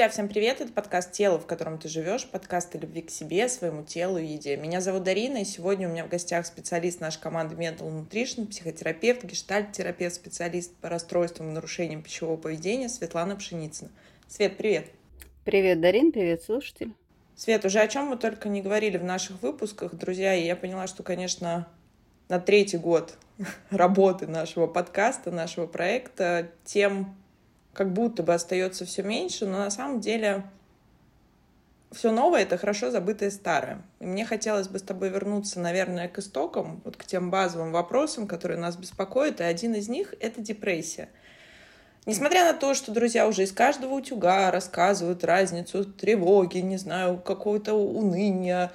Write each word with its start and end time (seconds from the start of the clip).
Друзья, 0.00 0.12
всем 0.12 0.28
привет! 0.28 0.62
Это 0.62 0.72
подкаст 0.72 1.12
«Тело, 1.12 1.38
в 1.38 1.44
котором 1.44 1.78
ты 1.78 1.90
живешь», 1.90 2.26
подкаст 2.26 2.74
о 2.74 2.78
любви 2.78 3.02
к 3.02 3.10
себе, 3.10 3.50
своему 3.50 3.82
телу 3.82 4.16
и 4.16 4.24
еде. 4.24 4.56
Меня 4.56 4.80
зовут 4.80 5.02
Дарина, 5.02 5.42
и 5.42 5.44
сегодня 5.44 5.90
у 5.90 5.92
меня 5.92 6.06
в 6.06 6.08
гостях 6.08 6.46
специалист 6.46 7.02
нашей 7.02 7.20
команды 7.20 7.54
Mental 7.54 7.86
Nutrition, 7.86 8.46
психотерапевт, 8.46 9.24
гештальт-терапевт, 9.24 10.14
специалист 10.14 10.74
по 10.76 10.88
расстройствам 10.88 11.50
и 11.50 11.52
нарушениям 11.52 12.00
пищевого 12.00 12.38
поведения 12.38 12.88
Светлана 12.88 13.36
Пшеницына. 13.36 13.90
Свет, 14.26 14.56
привет! 14.56 14.86
Привет, 15.44 15.82
Дарин, 15.82 16.12
привет, 16.12 16.42
слушатель. 16.44 16.94
Свет, 17.36 17.66
уже 17.66 17.80
о 17.80 17.86
чем 17.86 18.06
мы 18.06 18.16
только 18.16 18.48
не 18.48 18.62
говорили 18.62 18.96
в 18.96 19.04
наших 19.04 19.42
выпусках, 19.42 19.94
друзья, 19.94 20.34
и 20.34 20.46
я 20.46 20.56
поняла, 20.56 20.86
что, 20.86 21.02
конечно, 21.02 21.68
на 22.30 22.40
третий 22.40 22.78
год 22.78 23.18
работы 23.70 24.26
нашего 24.26 24.66
подкаста, 24.66 25.30
нашего 25.30 25.66
проекта, 25.66 26.48
тем 26.64 27.19
как 27.72 27.92
будто 27.92 28.22
бы 28.22 28.34
остается 28.34 28.84
все 28.84 29.02
меньше, 29.02 29.46
но 29.46 29.58
на 29.58 29.70
самом 29.70 30.00
деле 30.00 30.44
все 31.92 32.12
новое— 32.12 32.42
это 32.42 32.56
хорошо 32.56 32.90
забытое 32.90 33.30
старое. 33.30 33.82
И 33.98 34.06
мне 34.06 34.24
хотелось 34.24 34.68
бы 34.68 34.78
с 34.78 34.82
тобой 34.82 35.08
вернуться, 35.08 35.58
наверное, 35.60 36.08
к 36.08 36.18
истокам, 36.18 36.80
вот 36.84 36.96
к 36.96 37.04
тем 37.04 37.30
базовым 37.30 37.72
вопросам, 37.72 38.26
которые 38.26 38.58
нас 38.58 38.76
беспокоят, 38.76 39.40
и 39.40 39.44
один 39.44 39.74
из 39.74 39.88
них— 39.88 40.14
это 40.20 40.40
депрессия. 40.40 41.08
Несмотря 42.06 42.44
на 42.44 42.58
то, 42.58 42.74
что 42.74 42.92
друзья 42.92 43.26
уже 43.26 43.42
из 43.42 43.52
каждого 43.52 43.94
утюга 43.94 44.50
рассказывают 44.50 45.22
разницу 45.24 45.84
тревоги, 45.84 46.58
не 46.58 46.76
знаю, 46.76 47.18
какого-то 47.18 47.74
уныния, 47.74 48.72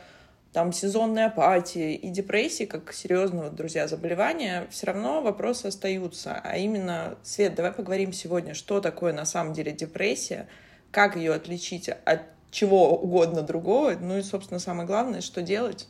там 0.55 0.71
сезонной 0.71 1.25
апатии 1.25 1.95
и 1.95 2.07
депрессии, 2.07 2.63
как 2.63 2.93
серьезного, 2.93 3.49
друзья, 3.49 3.89
заболевания, 3.89 4.67
все 4.69 4.87
равно 4.87 5.21
вопросы 5.21 5.65
остаются. 5.65 6.39
А 6.41 6.55
именно, 6.55 7.17
Свет, 7.23 7.55
давай 7.55 7.73
поговорим 7.73 8.13
сегодня, 8.13 8.53
что 8.53 8.79
такое 8.79 9.11
на 9.11 9.25
самом 9.25 9.51
деле 9.51 9.73
депрессия, 9.73 10.47
как 10.91 11.17
ее 11.17 11.33
отличить 11.33 11.89
от 11.89 12.21
чего 12.51 12.97
угодно 12.97 13.41
другого, 13.41 13.97
ну 13.99 14.17
и, 14.17 14.21
собственно, 14.21 14.61
самое 14.61 14.87
главное, 14.87 15.19
что 15.19 15.41
делать. 15.41 15.89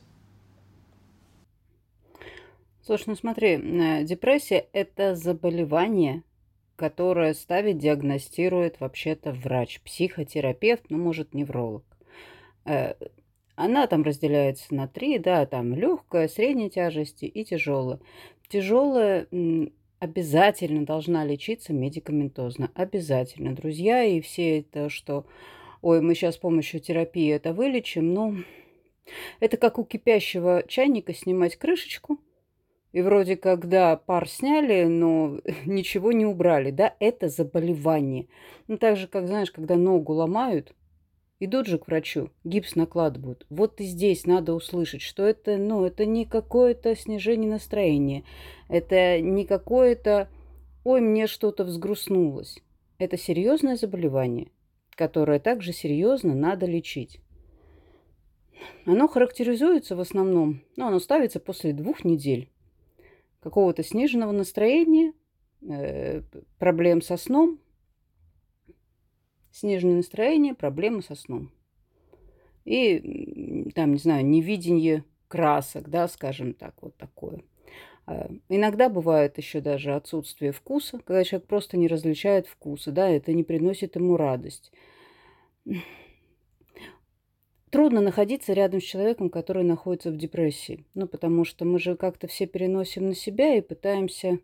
Слушай, 2.84 3.10
ну 3.10 3.16
смотри, 3.16 3.50
э, 3.50 4.04
депрессия– 4.04 4.66
это 4.74 5.14
заболевание, 5.14 6.24
которое 6.76 7.36
ставит, 7.36 7.78
диагностирует 7.78 8.80
вообще-то 8.80 9.32
врач, 9.32 9.80
психотерапевт, 9.82 10.86
ну, 10.90 10.98
может, 10.98 11.36
невролог. 11.36 11.84
Она 13.56 13.88
там 13.88 14.04
разделяется 14.04 14.74
на 14.76 14.88
три, 14.88 15.18
да, 15.18 15.46
там 15.46 15.74
легкая, 15.74 16.28
средней 16.28 16.70
тяжести 16.70 17.26
и 17.26 17.46
тяжелая. 17.46 18.00
Тяжелая 18.50 19.28
обязательно 20.00 20.86
должна 20.86 21.26
лечиться 21.26 21.74
медикаментозно. 21.74 22.72
Обязательно, 22.76 23.56
друзья. 23.56 24.04
И 24.04 24.22
все 24.22 24.60
это, 24.60 24.90
что, 24.90 25.26
ой, 25.82 26.02
мы 26.02 26.16
сейчас 26.16 26.36
с 26.36 26.40
помощью 26.40 26.80
терапии 26.80 27.32
это 27.32 27.54
вылечим, 27.54 28.14
ну, 28.14 28.36
это 29.40 29.58
как 29.58 29.80
у 29.80 29.84
кипящего 29.84 30.64
чайника 30.68 31.14
снимать 31.14 31.56
крышечку. 31.56 32.20
И 32.92 33.02
вроде 33.02 33.36
как, 33.36 33.68
да, 33.68 33.98
пар 33.98 34.28
сняли, 34.28 34.86
но 34.86 35.40
ничего 35.66 36.14
не 36.14 36.26
убрали, 36.26 36.72
да, 36.72 36.96
это 37.00 37.28
заболевание. 37.28 38.28
Ну, 38.68 38.78
так 38.78 38.96
же, 38.96 39.08
как, 39.08 39.28
знаешь, 39.28 39.52
когда 39.52 39.76
ногу 39.76 40.14
ломают, 40.14 40.74
Идут 41.40 41.68
же 41.68 41.78
к 41.78 41.88
врачу, 41.88 42.30
гипс 42.46 42.76
накладывают. 42.76 43.46
Вот 43.50 43.82
и 43.82 43.84
здесь 43.84 44.26
надо 44.26 44.54
услышать, 44.54 45.02
что 45.02 45.24
это, 45.24 45.58
ну, 45.58 45.84
это 45.84 46.06
не 46.06 46.26
какое-то 46.26 46.96
снижение 46.96 47.52
настроения. 47.52 48.24
Это 48.70 49.20
не 49.20 49.46
какое-то, 49.46 50.30
ой, 50.86 51.02
мне 51.02 51.28
что-то 51.28 51.66
взгрустнулось. 51.66 52.60
Это 53.00 53.18
серьезное 53.18 53.76
заболевание, 53.76 54.48
которое 54.92 55.40
также 55.40 55.74
серьезно 55.74 56.34
надо 56.34 56.66
лечить. 56.66 57.20
Оно 58.86 59.10
характеризуется 59.10 59.98
в 59.98 60.00
основном, 60.00 60.62
ну, 60.78 60.88
оно 60.88 61.00
ставится 61.00 61.42
после 61.42 61.74
двух 61.74 62.06
недель 62.06 62.50
какого-то 63.42 63.84
сниженного 63.84 64.32
настроения, 64.32 65.14
э, 65.62 66.22
проблем 66.58 67.02
со 67.02 67.18
сном, 67.18 67.60
сниженное 69.56 69.96
настроение, 69.96 70.54
проблемы 70.54 71.02
со 71.02 71.16
сном. 71.16 71.52
И 72.66 73.72
там, 73.74 73.94
не 73.94 74.00
знаю, 74.00 74.26
невидение 74.26 75.06
красок, 75.28 75.90
да, 75.90 76.08
скажем 76.08 76.54
так, 76.54 76.76
вот 76.82 76.98
такое. 76.98 77.42
А, 78.06 78.30
иногда 78.50 78.90
бывает 78.90 79.38
еще 79.38 79.62
даже 79.62 79.96
отсутствие 79.96 80.52
вкуса, 80.52 80.98
когда 81.00 81.24
человек 81.24 81.48
просто 81.48 81.78
не 81.78 81.88
различает 81.88 82.48
вкуса, 82.48 82.92
да, 82.92 83.10
это 83.10 83.34
не 83.34 83.44
приносит 83.44 83.96
ему 83.96 84.18
радость. 84.18 84.72
Трудно 87.70 88.02
находиться 88.02 88.54
рядом 88.54 88.82
с 88.82 88.86
человеком, 88.86 89.30
который 89.30 89.64
находится 89.64 90.12
в 90.12 90.18
депрессии. 90.18 90.86
Ну, 90.94 91.08
потому 91.08 91.46
что 91.46 91.66
мы 91.66 91.80
же 91.80 91.96
как-то 91.96 92.28
все 92.28 92.46
переносим 92.46 93.08
на 93.08 93.16
себя 93.16 93.56
и 93.56 93.62
пытаемся 93.62 94.40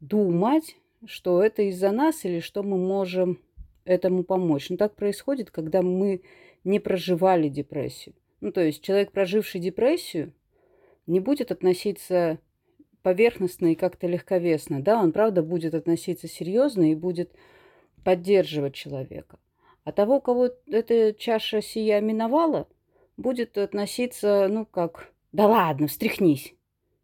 думать, 0.00 0.76
что 1.04 1.42
это 1.42 1.62
из-за 1.62 1.90
нас 1.90 2.24
или 2.24 2.40
что 2.40 2.62
мы 2.62 2.78
можем 2.78 3.40
этому 3.84 4.24
помочь. 4.24 4.70
Но 4.70 4.76
так 4.76 4.94
происходит, 4.94 5.50
когда 5.50 5.82
мы 5.82 6.22
не 6.64 6.78
проживали 6.78 7.48
депрессию. 7.48 8.14
Ну, 8.40 8.52
то 8.52 8.60
есть 8.60 8.82
человек, 8.82 9.12
проживший 9.12 9.60
депрессию, 9.60 10.32
не 11.06 11.20
будет 11.20 11.50
относиться 11.50 12.38
поверхностно 13.02 13.72
и 13.72 13.74
как-то 13.74 14.06
легковесно. 14.06 14.82
Да, 14.82 15.00
он, 15.00 15.12
правда, 15.12 15.42
будет 15.42 15.74
относиться 15.74 16.28
серьезно 16.28 16.90
и 16.90 16.94
будет 16.94 17.32
поддерживать 18.04 18.74
человека. 18.74 19.38
А 19.84 19.92
того, 19.92 20.20
кого 20.20 20.50
эта 20.66 21.12
чаша 21.12 21.60
сия 21.60 22.00
миновала, 22.00 22.68
будет 23.16 23.58
относиться, 23.58 24.48
ну, 24.48 24.64
как, 24.64 25.12
да 25.32 25.48
ладно, 25.48 25.88
встряхнись. 25.88 26.54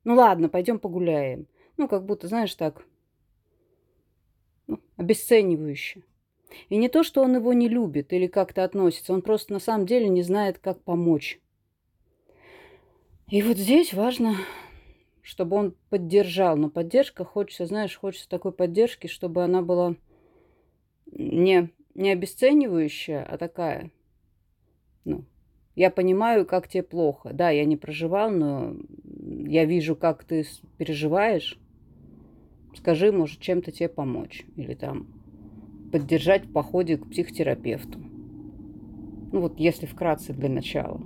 Ну, 0.05 0.15
ладно, 0.15 0.49
пойдем 0.49 0.79
погуляем. 0.79 1.47
Ну, 1.77 1.89
как 1.89 2.05
будто, 2.05 2.29
знаешь, 2.29 2.55
так, 2.55 2.85
ну, 4.67 4.81
обесценивающе. 4.97 6.03
И 6.69 6.77
не 6.77 6.89
то, 6.89 7.03
что 7.03 7.23
он 7.23 7.37
его 7.37 7.53
не 7.53 7.69
любит 7.69 8.13
или 8.13 8.27
как-то 8.27 8.65
относится, 8.65 9.13
он 9.13 9.23
просто 9.23 9.53
на 9.53 9.61
самом 9.61 9.87
деле 9.87 10.09
не 10.09 10.23
знает, 10.23 10.59
как 10.59 10.83
помочь. 10.83 11.41
И 13.31 13.43
вот 13.43 13.59
здесь 13.59 13.93
важно, 13.93 14.37
чтобы 15.23 15.57
он 15.57 15.75
поддержал. 15.91 16.57
Но 16.57 16.71
поддержка 16.71 17.25
хочется, 17.25 17.67
знаешь, 17.67 17.97
хочется 17.97 18.29
такой 18.29 18.53
поддержки, 18.53 19.07
чтобы 19.07 19.45
она 19.45 19.61
была 19.61 19.97
не, 21.13 21.71
не 21.95 22.11
обесценивающая, 22.11 23.23
а 23.25 23.37
такая, 23.37 23.91
ну, 25.05 25.25
я 25.75 25.91
понимаю, 25.91 26.47
как 26.47 26.69
тебе 26.69 26.83
плохо. 26.83 27.31
Да, 27.33 27.51
я 27.51 27.65
не 27.65 27.77
проживал, 27.77 28.31
но 28.31 28.75
я 29.47 29.65
вижу, 29.65 29.95
как 29.95 30.25
ты 30.25 30.45
переживаешь. 30.77 31.59
Скажи, 32.75 33.13
может, 33.13 33.41
чем-то 33.41 33.71
тебе 33.71 33.89
помочь. 33.89 34.45
Или 34.57 34.75
там, 34.75 35.07
поддержать 35.91 36.47
в 36.47 36.53
походе 36.53 36.97
к 36.97 37.09
психотерапевту. 37.11 37.99
Ну 39.33 39.41
вот 39.41 39.59
если 39.59 39.87
вкратце 39.87 40.33
для 40.33 40.49
начала. 40.49 41.01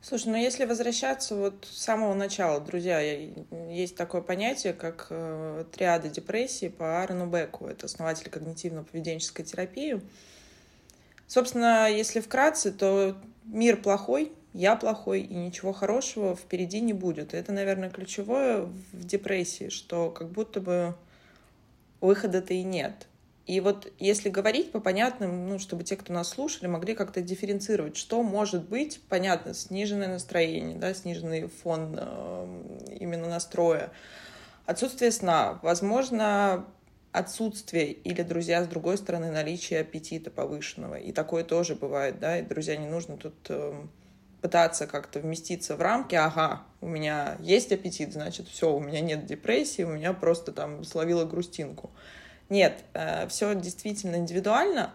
Слушай, 0.00 0.28
ну 0.28 0.36
если 0.36 0.66
возвращаться 0.66 1.34
вот 1.34 1.66
с 1.70 1.82
самого 1.82 2.12
начала, 2.12 2.60
друзья, 2.60 3.00
есть 3.00 3.96
такое 3.96 4.20
понятие, 4.20 4.74
как 4.74 5.06
э, 5.08 5.64
триада 5.72 6.10
депрессии 6.10 6.68
по 6.68 7.00
Аарону 7.00 7.26
Беку. 7.26 7.66
Это 7.66 7.86
основатель 7.86 8.28
когнитивно-поведенческой 8.28 9.44
терапии. 9.44 10.02
Собственно, 11.26 11.90
если 11.90 12.20
вкратце, 12.20 12.70
то 12.70 13.16
мир 13.44 13.78
плохой, 13.78 14.32
я 14.52 14.76
плохой, 14.76 15.22
и 15.22 15.34
ничего 15.34 15.72
хорошего 15.72 16.36
впереди 16.36 16.82
не 16.82 16.92
будет. 16.92 17.32
Это, 17.32 17.52
наверное, 17.52 17.88
ключевое 17.88 18.68
в 18.92 19.04
депрессии, 19.06 19.70
что 19.70 20.10
как 20.10 20.30
будто 20.30 20.60
бы 20.60 20.94
выхода-то 22.02 22.52
и 22.52 22.62
нет. 22.62 23.08
И 23.46 23.60
вот 23.60 23.92
если 23.98 24.30
говорить 24.30 24.72
по 24.72 24.80
понятным, 24.80 25.48
ну, 25.48 25.58
чтобы 25.58 25.84
те, 25.84 25.96
кто 25.96 26.12
нас 26.12 26.28
слушали, 26.28 26.66
могли 26.66 26.94
как-то 26.94 27.20
дифференцировать, 27.20 27.96
что 27.96 28.22
может 28.22 28.68
быть, 28.68 29.00
понятно, 29.08 29.52
сниженное 29.52 30.08
настроение, 30.08 30.78
да, 30.78 30.94
сниженный 30.94 31.48
фон 31.48 31.94
э, 31.98 32.96
именно 33.00 33.28
настроя, 33.28 33.92
отсутствие 34.64 35.12
сна, 35.12 35.58
возможно, 35.62 36.64
отсутствие 37.12 37.92
или, 37.92 38.22
друзья, 38.22 38.64
с 38.64 38.66
другой 38.66 38.96
стороны, 38.96 39.30
наличие 39.30 39.80
аппетита 39.80 40.30
повышенного. 40.30 40.94
И 40.94 41.12
такое 41.12 41.44
тоже 41.44 41.74
бывает, 41.74 42.18
да, 42.18 42.38
и, 42.38 42.42
друзья, 42.42 42.76
не 42.76 42.88
нужно 42.88 43.18
тут 43.18 43.34
э, 43.50 43.74
пытаться 44.40 44.86
как-то 44.86 45.20
вместиться 45.20 45.76
в 45.76 45.80
рамки, 45.82 46.14
ага, 46.14 46.62
у 46.80 46.88
меня 46.88 47.36
есть 47.40 47.72
аппетит, 47.72 48.14
значит, 48.14 48.48
все, 48.48 48.74
у 48.74 48.80
меня 48.80 49.00
нет 49.00 49.26
депрессии, 49.26 49.82
у 49.82 49.92
меня 49.92 50.12
просто 50.14 50.50
там 50.50 50.82
словила 50.82 51.24
грустинку. 51.24 51.90
Нет, 52.48 52.84
э, 52.94 53.26
все 53.28 53.54
действительно 53.54 54.16
индивидуально. 54.16 54.92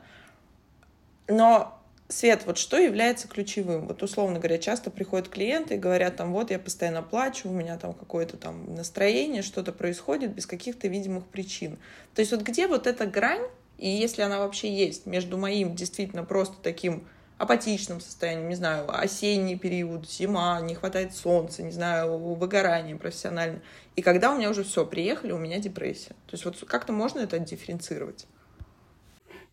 Но 1.28 1.80
Свет, 2.12 2.42
вот 2.48 2.58
что 2.58 2.80
является 2.80 3.28
ключевым? 3.28 3.86
Вот 3.86 4.02
условно 4.02 4.40
говоря, 4.40 4.58
часто 4.58 4.90
приходят 4.90 5.30
клиенты 5.30 5.76
и 5.76 5.78
говорят 5.78 6.16
там, 6.16 6.34
вот 6.34 6.50
я 6.50 6.58
постоянно 6.58 7.04
плачу, 7.04 7.50
у 7.50 7.54
меня 7.54 7.78
там 7.78 7.94
какое-то 7.94 8.36
там 8.36 8.74
настроение, 8.74 9.44
что-то 9.44 9.72
происходит 9.72 10.34
без 10.34 10.48
каких-то 10.48 10.88
видимых 10.88 11.28
причин. 11.28 11.78
То 12.16 12.22
есть 12.22 12.32
вот 12.32 12.42
где 12.42 12.66
вот 12.68 12.88
эта 12.88 13.06
грань, 13.06 13.44
И 13.78 13.88
если 13.88 14.24
она 14.24 14.40
вообще 14.40 14.76
есть 14.76 15.06
между 15.06 15.38
моим 15.38 15.76
действительно 15.76 16.24
просто 16.26 16.56
таким 16.64 17.08
апатичным 17.40 18.02
состоянием, 18.02 18.50
не 18.50 18.56
знаю, 18.56 18.86
осенний 18.88 19.58
период, 19.58 20.08
зима, 20.08 20.60
не 20.62 20.76
хватает 20.76 21.16
солнца, 21.16 21.64
не 21.64 21.72
знаю, 21.72 22.18
выгорание 22.18 22.96
профессионально. 22.96 23.62
И 23.96 24.04
когда 24.04 24.32
у 24.32 24.38
меня 24.38 24.52
уже 24.52 24.64
все, 24.64 24.86
приехали, 24.86 25.32
у 25.32 25.40
меня 25.40 25.58
депрессия. 25.58 26.10
То 26.28 26.34
есть 26.34 26.46
вот 26.46 26.58
как-то 26.68 26.94
можно 26.94 27.20
это 27.20 27.40
дифференцировать? 27.40 28.28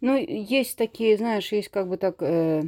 Ну, 0.02 0.16
есть 0.16 0.76
такие, 0.76 1.16
знаешь, 1.16 1.52
есть 1.52 1.68
как 1.68 1.88
бы 1.88 1.96
так 1.96 2.16
э, 2.20 2.64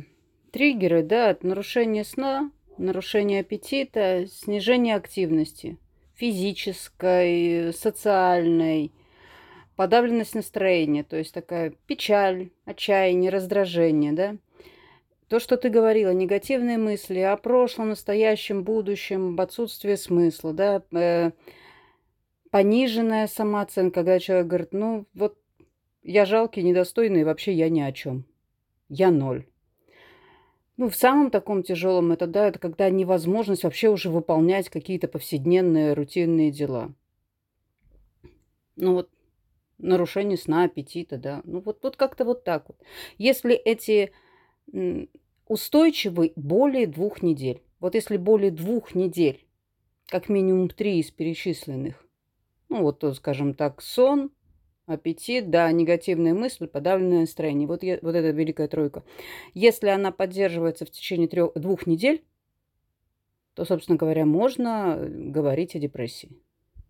триггеры, 0.53 1.03
да, 1.03 1.31
от 1.31 1.45
нарушения 1.45 2.05
сна, 2.05 2.51
нарушения 2.79 3.41
аппетита, 3.41 4.27
снижение 4.33 4.97
активности 4.97 5.77
физической, 6.19 7.73
социальной, 7.73 8.91
подавленность 9.77 10.35
настроения, 10.35 11.05
то 11.05 11.17
есть 11.17 11.33
такая 11.33 11.73
печаль, 11.87 12.51
отчаяние, 12.65 13.31
раздражение, 13.31 14.13
да. 14.13 14.37
То, 15.29 15.41
что 15.41 15.59
ты 15.59 15.69
говорила, 15.69 16.11
негативные 16.11 16.79
мысли 16.79 17.19
о 17.19 17.37
прошлом, 17.37 17.91
настоящем, 17.91 18.65
будущем, 18.65 19.35
об 19.35 19.41
отсутствии 19.43 19.95
смысла, 19.95 20.55
да, 20.55 20.83
э, 20.93 21.33
пониженная 22.51 23.27
самооценка, 23.27 24.01
когда 24.01 24.19
человек 24.19 24.47
говорит, 24.47 24.73
ну 24.73 25.07
вот 25.13 25.37
я 26.03 26.25
жалкий, 26.25 26.63
недостойный, 26.63 27.25
вообще 27.25 27.53
я 27.53 27.69
ни 27.69 27.81
о 27.81 27.93
чем. 27.93 28.25
Я 28.89 29.11
ноль. 29.11 29.47
Ну, 30.79 30.89
в 30.89 30.95
самом 30.95 31.31
таком 31.31 31.63
тяжелом 31.63 32.13
это, 32.13 32.27
да, 32.27 32.49
это 32.49 32.59
когда 32.59 32.89
невозможность 32.89 33.65
вообще 33.65 33.91
уже 33.91 34.09
выполнять 34.11 34.71
какие-то 34.71 35.09
повседневные 35.09 35.93
рутинные 35.93 36.51
дела. 36.51 36.95
Ну 38.77 38.95
вот 38.95 39.11
нарушение 39.77 40.39
сна, 40.39 40.65
аппетита, 40.65 41.19
да. 41.19 41.43
Ну 41.45 41.61
вот, 41.61 41.81
вот 41.83 41.97
как-то 41.97 42.25
вот 42.25 42.45
так 42.45 42.69
вот. 42.69 42.79
Если 43.19 43.55
эти 43.55 44.13
устойчивы 45.47 46.33
более 46.37 46.87
двух 46.87 47.23
недель, 47.23 47.63
вот 47.81 47.95
если 47.95 48.17
более 48.17 48.51
двух 48.51 48.95
недель, 48.95 49.47
как 50.07 50.29
минимум 50.29 50.69
три 50.69 50.99
из 51.01 51.11
перечисленных, 51.11 52.05
ну 52.69 52.83
вот, 52.83 53.05
скажем 53.17 53.55
так, 53.55 53.81
сон, 53.83 54.31
аппетит, 54.89 55.51
да, 55.51 55.71
негативные 55.71 56.35
мысли, 56.35 56.67
подавленное 56.67 57.21
настроение. 57.21 57.69
Вот, 57.69 57.83
я, 57.83 57.99
вот 58.03 58.15
эта 58.15 58.31
великая 58.31 58.69
тройка. 58.69 59.05
Если 59.55 59.89
она 59.89 60.11
поддерживается 60.13 60.87
в 60.87 60.91
течение 60.91 61.29
трех, 61.29 61.53
двух 61.55 61.87
недель, 61.87 62.25
то, 63.55 63.65
собственно 63.65 63.99
говоря, 63.99 64.25
можно 64.25 64.97
э, 64.99 65.09
говорить 65.09 65.75
о 65.75 65.79
депрессии. 65.79 66.31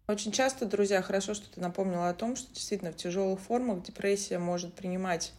Очень 0.06 0.32
часто, 0.32 0.64
друзья, 0.64 1.02
хорошо, 1.02 1.34
что 1.34 1.50
ты 1.52 1.60
напомнила 1.60 2.08
о 2.08 2.14
том, 2.14 2.36
что 2.36 2.52
действительно 2.54 2.92
в 2.92 2.96
тяжелых 2.96 3.40
формах 3.40 3.82
депрессия 3.82 4.38
может 4.38 4.74
принимать 4.74 5.32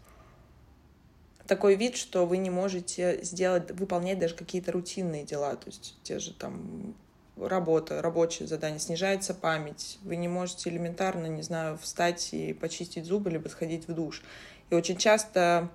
такой 1.50 1.76
вид, 1.76 1.98
что 1.98 2.28
вы 2.28 2.38
не 2.38 2.52
можете 2.52 3.24
сделать, 3.24 3.72
выполнять 3.72 4.20
даже 4.20 4.36
какие-то 4.36 4.72
рутинные 4.72 5.26
дела, 5.26 5.56
то 5.56 5.68
есть 5.68 5.98
те 6.04 6.20
же 6.20 6.32
там 6.32 6.94
работа, 7.36 8.04
рабочее 8.04 8.48
задание, 8.48 8.80
снижается 8.80 9.34
память, 9.34 9.98
вы 10.04 10.16
не 10.16 10.28
можете 10.28 10.70
элементарно, 10.70 11.26
не 11.26 11.42
знаю, 11.42 11.80
встать 11.80 12.34
и 12.34 12.54
почистить 12.54 13.06
зубы, 13.06 13.32
либо 13.32 13.48
сходить 13.48 13.88
в 13.88 13.94
душ. 13.94 14.22
И 14.70 14.76
очень 14.76 14.98
часто 14.98 15.70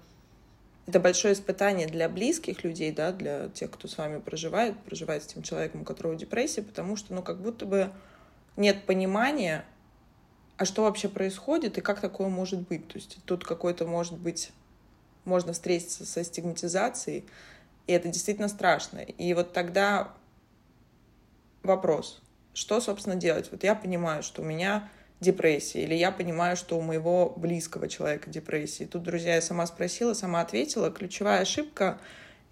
это 0.86 1.00
большое 1.00 1.34
испытание 1.34 1.88
для 1.88 2.08
близких 2.08 2.62
людей, 2.62 2.92
да, 2.92 3.10
для 3.10 3.48
тех, 3.48 3.72
кто 3.72 3.88
с 3.88 3.98
вами 3.98 4.20
проживает, 4.20 4.78
проживает 4.84 5.24
с 5.24 5.26
тем 5.26 5.42
человеком, 5.42 5.80
у 5.82 5.84
которого 5.84 6.14
депрессия, 6.14 6.62
потому 6.62 6.94
что, 6.94 7.14
ну, 7.14 7.22
как 7.22 7.40
будто 7.40 7.66
бы 7.66 7.90
нет 8.56 8.84
понимания, 8.84 9.64
а 10.56 10.66
что 10.66 10.82
вообще 10.82 11.08
происходит 11.08 11.78
и 11.78 11.80
как 11.80 12.00
такое 12.00 12.28
может 12.28 12.60
быть. 12.60 12.86
То 12.86 12.98
есть 12.98 13.18
тут 13.24 13.44
какой-то, 13.44 13.86
может 13.86 14.16
быть, 14.16 14.52
можно 15.24 15.52
встретиться 15.52 16.04
со 16.06 16.24
стигматизацией, 16.24 17.24
и 17.86 17.92
это 17.92 18.08
действительно 18.08 18.48
страшно. 18.48 18.98
И 18.98 19.34
вот 19.34 19.52
тогда 19.52 20.14
вопрос, 21.62 22.22
что, 22.52 22.80
собственно, 22.80 23.16
делать? 23.16 23.50
Вот 23.50 23.64
я 23.64 23.74
понимаю, 23.74 24.22
что 24.22 24.42
у 24.42 24.44
меня 24.44 24.88
депрессия, 25.20 25.82
или 25.82 25.94
я 25.94 26.10
понимаю, 26.12 26.56
что 26.56 26.78
у 26.78 26.80
моего 26.80 27.30
близкого 27.36 27.88
человека 27.88 28.30
депрессия. 28.30 28.86
Тут, 28.86 29.02
друзья, 29.02 29.36
я 29.36 29.42
сама 29.42 29.66
спросила, 29.66 30.14
сама 30.14 30.40
ответила. 30.40 30.90
Ключевая 30.90 31.42
ошибка, 31.42 31.98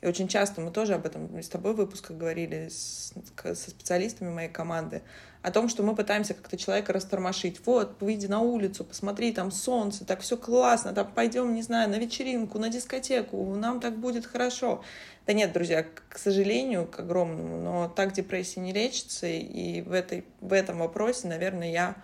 и 0.03 0.07
очень 0.07 0.27
часто 0.27 0.61
мы 0.61 0.73
тоже 0.73 0.95
об 0.95 1.07
этом 1.07 1.41
с 1.41 1.49
тобой 1.49 1.75
в 1.75 1.77
выпусках 1.77 2.17
говорили, 2.17 2.69
с, 2.69 3.15
со 3.41 3.71
специалистами 3.71 4.31
моей 4.31 4.49
команды, 4.49 5.03
о 5.43 5.53
том, 5.53 5.69
что 5.69 5.85
мы 5.85 5.95
пытаемся 5.95 6.35
как-то 6.35 6.57
человека 6.57 6.93
растормошить. 6.93 7.65
Вот, 7.65 8.01
выйди 8.01 8.27
на 8.27 8.41
улицу, 8.41 8.85
посмотри, 8.85 9.33
там 9.33 9.53
солнце, 9.53 10.05
так 10.05 10.21
все 10.21 10.37
классно, 10.37 10.93
там 10.93 11.11
пойдем, 11.13 11.55
не 11.55 11.63
знаю, 11.63 11.89
на 11.89 12.01
вечеринку, 12.01 12.59
на 12.59 12.69
дискотеку, 12.69 13.55
нам 13.55 13.81
так 13.81 13.97
будет 13.97 14.27
хорошо. 14.27 14.83
Да 15.25 15.35
нет, 15.35 15.53
друзья, 15.53 15.87
к 16.09 16.19
сожалению, 16.19 16.87
к 16.87 16.99
огромному, 16.99 17.59
но 17.59 17.89
так 17.89 18.13
депрессия 18.13 18.59
не 18.59 18.73
лечится, 18.73 19.29
и 19.29 19.83
в, 19.83 19.93
этой, 19.93 20.25
в 20.41 20.53
этом 20.53 20.79
вопросе, 20.79 21.29
наверное, 21.29 21.71
я 21.71 21.97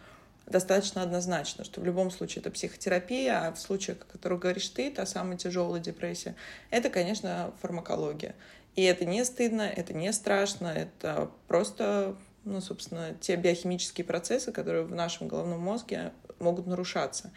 достаточно 0.48 1.02
однозначно, 1.02 1.64
что 1.64 1.80
в 1.80 1.84
любом 1.84 2.10
случае 2.10 2.40
это 2.40 2.50
психотерапия, 2.50 3.48
а 3.48 3.52
в 3.52 3.58
случаях, 3.58 3.98
о 4.00 4.12
которых 4.12 4.40
говоришь 4.40 4.68
ты, 4.68 4.90
та 4.90 5.06
самая 5.06 5.36
тяжелая 5.36 5.80
депрессия, 5.80 6.34
это, 6.70 6.90
конечно, 6.90 7.52
фармакология. 7.60 8.34
И 8.76 8.82
это 8.82 9.04
не 9.04 9.24
стыдно, 9.24 9.62
это 9.62 9.92
не 9.92 10.12
страшно, 10.12 10.68
это 10.68 11.30
просто 11.48 12.16
ну, 12.44 12.60
собственно, 12.60 13.14
те 13.20 13.36
биохимические 13.36 14.04
процессы, 14.04 14.52
которые 14.52 14.84
в 14.84 14.94
нашем 14.94 15.28
головном 15.28 15.60
мозге 15.60 16.12
могут 16.38 16.66
нарушаться. 16.66 17.30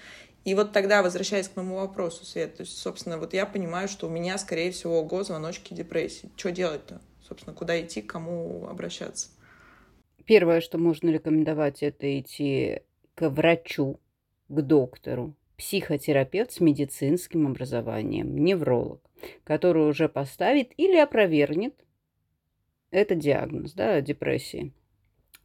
И 0.46 0.56
вот 0.56 0.72
тогда, 0.72 1.04
возвращаясь 1.04 1.50
к 1.50 1.56
моему 1.56 1.76
вопросу, 1.76 2.26
Свет, 2.26 2.56
то 2.56 2.62
есть, 2.62 2.78
собственно, 2.78 3.18
вот 3.18 3.34
я 3.34 3.46
понимаю, 3.46 3.88
что 3.88 4.08
у 4.08 4.10
меня, 4.10 4.38
скорее 4.38 4.72
всего, 4.72 5.00
ого, 5.00 5.24
звоночки 5.24 5.74
депрессии. 5.74 6.32
Что 6.36 6.52
делать-то? 6.52 7.02
Собственно, 7.28 7.56
куда 7.56 7.80
идти, 7.80 8.02
к 8.02 8.12
кому 8.12 8.68
обращаться? 8.68 9.30
Первое, 10.26 10.62
что 10.62 10.78
можно 10.78 11.10
рекомендовать, 11.10 11.84
это 11.84 12.20
идти 12.20 12.82
к 13.16 13.30
врачу, 13.30 14.00
к 14.48 14.62
доктору, 14.62 15.36
психотерапевт 15.58 16.52
с 16.52 16.60
медицинским 16.60 17.48
образованием, 17.48 18.36
невролог, 18.36 19.02
который 19.44 19.88
уже 19.88 20.10
поставит 20.10 20.72
или 20.78 20.98
опровергнет 20.98 21.86
этот 22.90 23.20
диагноз, 23.20 23.74
да, 23.74 24.02
депрессии. 24.02 24.74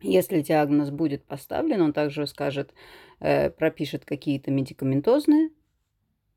Если 0.00 0.40
диагноз 0.40 0.90
будет 0.90 1.24
поставлен, 1.24 1.80
он 1.80 1.92
также 1.92 2.26
скажет, 2.26 2.72
э, 3.20 3.50
пропишет 3.50 4.04
какие-то 4.04 4.50
медикаментозные 4.50 5.50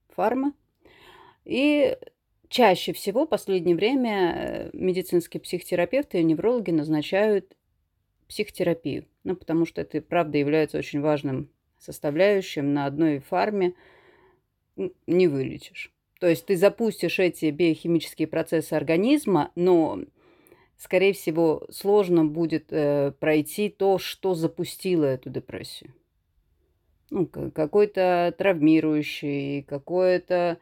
фармы. 0.10 0.54
И 1.46 1.98
чаще 2.48 2.94
всего 2.94 3.26
в 3.26 3.30
последнее 3.30 3.76
время 3.76 4.34
э, 4.36 4.70
медицинские 4.74 5.42
психотерапевты 5.42 6.20
и 6.20 6.24
неврологи 6.24 6.72
назначают 6.72 7.56
психотерапию. 8.30 9.06
Ну, 9.26 9.36
потому 9.36 9.66
что 9.66 9.82
это, 9.82 10.00
правда, 10.02 10.38
является 10.38 10.78
очень 10.78 11.02
важным 11.02 11.50
составляющим. 11.78 12.74
На 12.74 12.86
одной 12.86 13.20
фарме 13.20 13.74
не 15.08 15.28
вылечишь. 15.28 15.92
То 16.20 16.28
есть 16.28 16.46
ты 16.46 16.56
запустишь 16.56 17.20
эти 17.20 17.50
биохимические 17.50 18.28
процессы 18.28 18.74
организма, 18.74 19.52
но 19.56 20.00
скорее 20.78 21.14
всего, 21.14 21.66
сложно 21.70 22.26
будет 22.26 22.72
э, 22.72 23.12
пройти 23.20 23.70
то, 23.70 23.98
что 23.98 24.34
запустило 24.34 25.06
эту 25.06 25.30
депрессию. 25.30 25.94
Ну, 27.10 27.26
какой-то 27.26 28.34
травмирующий, 28.38 29.64
какое-то 29.64 30.58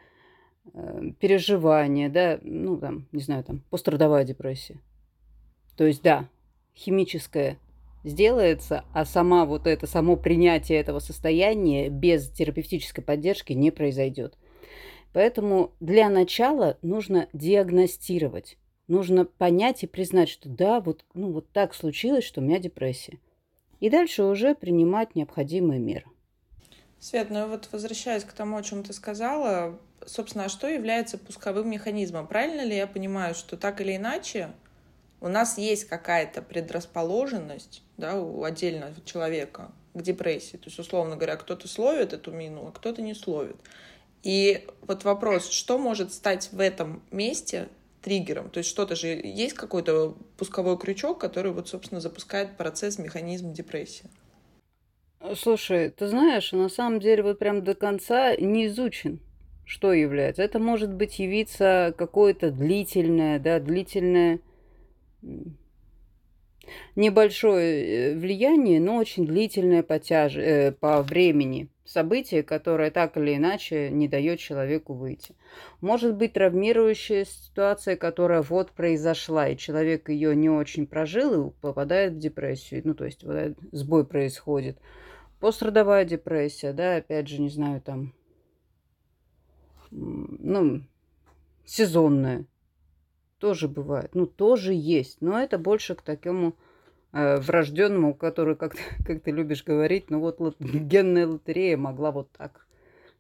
э, 0.74 1.12
переживание, 1.20 2.10
да, 2.10 2.40
ну, 2.42 2.78
там, 2.78 3.08
не 3.12 3.22
знаю, 3.22 3.44
там, 3.44 3.62
пострадовая 3.70 4.24
депрессия. 4.24 4.80
То 5.76 5.86
есть, 5.86 6.02
да, 6.02 6.28
химическое 6.78 7.58
сделается, 8.04 8.86
а 8.94 9.06
сама 9.06 9.46
вот 9.46 9.68
это, 9.68 9.88
само 9.88 10.16
принятие 10.16 10.80
этого 10.80 11.00
состояния 11.00 11.90
без 11.90 12.30
терапевтической 12.30 13.04
поддержки 13.04 13.54
не 13.54 13.72
произойдет. 13.72 14.38
Поэтому 15.12 15.72
для 15.80 16.10
начала 16.10 16.78
нужно 16.82 17.28
диагностировать 17.34 18.58
нужно 18.88 19.26
понять 19.26 19.84
и 19.84 19.88
признать, 19.88 20.30
что 20.30 20.50
да, 20.50 20.80
вот, 20.80 21.06
ну, 21.14 21.32
вот 21.32 21.50
так 21.52 21.74
случилось, 21.74 22.24
что 22.24 22.42
у 22.42 22.44
меня 22.44 22.60
депрессия. 22.60 23.20
И 23.80 23.90
дальше 23.90 24.24
уже 24.24 24.56
принимать 24.56 25.16
необходимые 25.16 25.80
меры. 25.80 26.06
Свет, 27.00 27.30
ну 27.30 27.48
вот 27.48 27.70
возвращаясь 27.72 28.24
к 28.24 28.34
тому, 28.34 28.58
о 28.58 28.64
чем 28.64 28.82
ты 28.82 28.92
сказала, 28.92 29.80
собственно, 30.06 30.46
а 30.46 30.50
что 30.50 30.68
является 30.68 31.20
пусковым 31.20 31.70
механизмом? 31.70 32.26
Правильно 32.26 32.66
ли 32.66 32.76
я 32.76 32.88
понимаю, 32.88 33.36
что 33.36 33.56
так 33.56 33.82
или 33.82 33.96
иначе 33.96 34.50
у 35.22 35.28
нас 35.28 35.58
есть 35.58 35.86
какая-то 35.86 36.42
предрасположенность 36.42 37.84
да, 37.98 38.20
у 38.20 38.44
отдельного 38.44 38.94
человека 39.06 39.72
к 39.94 40.02
депрессии? 40.02 40.58
То 40.58 40.66
есть, 40.66 40.80
условно 40.80 41.16
говоря, 41.16 41.36
кто-то 41.38 41.68
словит 41.68 42.14
эту 42.14 42.32
мину, 42.32 42.68
а 42.68 42.72
кто-то 42.72 43.02
не 43.02 43.14
словит. 43.14 43.58
И 44.24 44.68
вот 44.82 45.04
вопрос, 45.04 45.50
что 45.50 45.78
может 45.78 46.14
стать 46.14 46.50
в 46.52 46.60
этом 46.60 47.02
месте 47.12 47.70
триггером. 48.02 48.50
То 48.50 48.60
есть 48.60 48.70
что-то 48.70 48.96
же 48.96 49.08
есть 49.08 49.56
какой-то 49.56 50.16
пусковой 50.38 50.78
крючок, 50.78 51.20
который 51.20 51.52
вот, 51.52 51.68
собственно, 51.68 52.00
запускает 52.00 52.56
процесс, 52.58 52.98
механизм 53.00 53.54
депрессии. 53.54 54.10
Слушай, 55.36 55.90
ты 55.90 56.08
знаешь, 56.08 56.52
на 56.52 56.70
самом 56.70 57.00
деле 57.00 57.24
вот 57.24 57.40
прям 57.40 57.64
до 57.64 57.74
конца 57.74 58.36
не 58.36 58.68
изучен, 58.68 59.20
что 59.66 59.92
является. 59.92 60.44
Это 60.44 60.60
может 60.60 60.94
быть 60.94 61.20
явиться 61.20 61.94
какое-то 61.98 62.52
длительное, 62.52 63.40
да, 63.40 63.60
длительное 63.60 64.40
небольшое 66.96 68.12
э, 68.12 68.16
влияние, 68.16 68.80
но 68.80 68.98
очень 68.98 69.26
длительное 69.26 69.84
по, 69.84 70.00
тяж... 70.00 70.36
э, 70.36 70.72
по 70.72 71.02
времени 71.02 71.70
событие, 71.86 72.44
которое 72.44 72.92
так 72.92 73.18
или 73.18 73.36
иначе 73.36 73.90
не 73.90 74.08
дает 74.08 74.40
человеку 74.40 74.94
выйти. 74.94 75.36
Может 75.80 76.16
быть 76.16 76.34
травмирующая 76.34 77.26
ситуация, 77.26 77.96
которая 77.96 78.42
вот 78.42 78.72
произошла, 78.72 79.48
и 79.48 79.58
человек 79.58 80.10
ее 80.10 80.36
не 80.36 80.50
очень 80.50 80.86
прожил 80.86 81.50
и 81.50 81.54
попадает 81.62 82.14
в 82.14 82.20
депрессию. 82.20 82.82
Ну, 82.84 82.94
то 82.94 83.06
есть 83.06 83.24
вот 83.24 83.56
сбой 83.72 84.06
происходит. 84.06 84.78
Пострадовая 85.40 86.04
депрессия, 86.04 86.74
да, 86.74 86.98
опять 86.98 87.28
же, 87.28 87.40
не 87.40 87.50
знаю, 87.50 87.80
там, 87.80 88.14
ну, 89.92 90.82
сезонная. 91.64 92.46
Тоже 93.40 93.68
бывает. 93.68 94.16
Ну, 94.16 94.26
тоже 94.26 94.74
есть. 94.74 95.18
Но 95.22 95.40
это 95.40 95.58
больше 95.58 95.96
к 95.96 96.02
такому 96.02 96.56
э, 97.14 97.38
врожденному, 97.38 98.14
который, 98.14 98.56
как, 98.56 98.76
как 99.06 99.22
ты 99.22 99.32
любишь 99.32 99.64
говорить, 99.64 100.10
ну 100.10 100.20
вот 100.20 100.40
лот, 100.40 100.56
генная 100.60 101.28
лотерея 101.28 101.78
могла 101.78 102.12
вот 102.12 102.32
так 102.32 102.68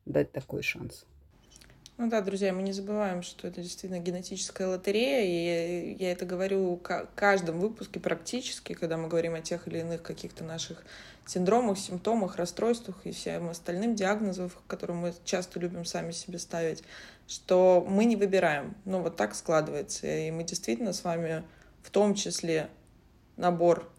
дать 0.05 0.31
такой 0.31 0.63
шанс. 0.63 1.05
Ну 1.99 2.09
да, 2.09 2.21
друзья, 2.21 2.53
мы 2.53 2.61
не 2.61 2.73
забываем, 2.73 3.23
что 3.23 3.47
это 3.47 3.59
действительно 3.59 3.97
генетическая 3.97 4.67
лотерея, 4.67 5.23
и 5.25 5.95
я 5.97 6.11
это 6.11 6.27
говорю 6.27 6.75
в 6.75 7.07
каждом 7.15 7.59
выпуске 7.59 7.99
практически, 7.99 8.73
когда 8.73 8.97
мы 8.97 9.07
говорим 9.07 9.33
о 9.33 9.41
тех 9.41 9.67
или 9.67 9.79
иных 9.79 10.03
каких-то 10.03 10.43
наших 10.43 10.85
синдромах, 11.25 11.79
симптомах, 11.79 12.35
расстройствах 12.35 12.97
и 13.03 13.11
всем 13.11 13.49
остальным 13.49 13.95
диагнозам, 13.95 14.51
которые 14.67 14.95
мы 14.95 15.13
часто 15.25 15.59
любим 15.59 15.85
сами 15.85 16.11
себе 16.11 16.37
ставить, 16.37 16.83
что 17.27 17.83
мы 17.89 18.05
не 18.05 18.15
выбираем. 18.15 18.75
Ну 18.85 19.01
вот 19.01 19.15
так 19.15 19.33
складывается, 19.33 20.05
и 20.05 20.29
мы 20.29 20.43
действительно 20.43 20.93
с 20.93 21.03
вами 21.03 21.43
в 21.81 21.89
том 21.89 22.13
числе 22.13 22.69
набор 23.37 23.91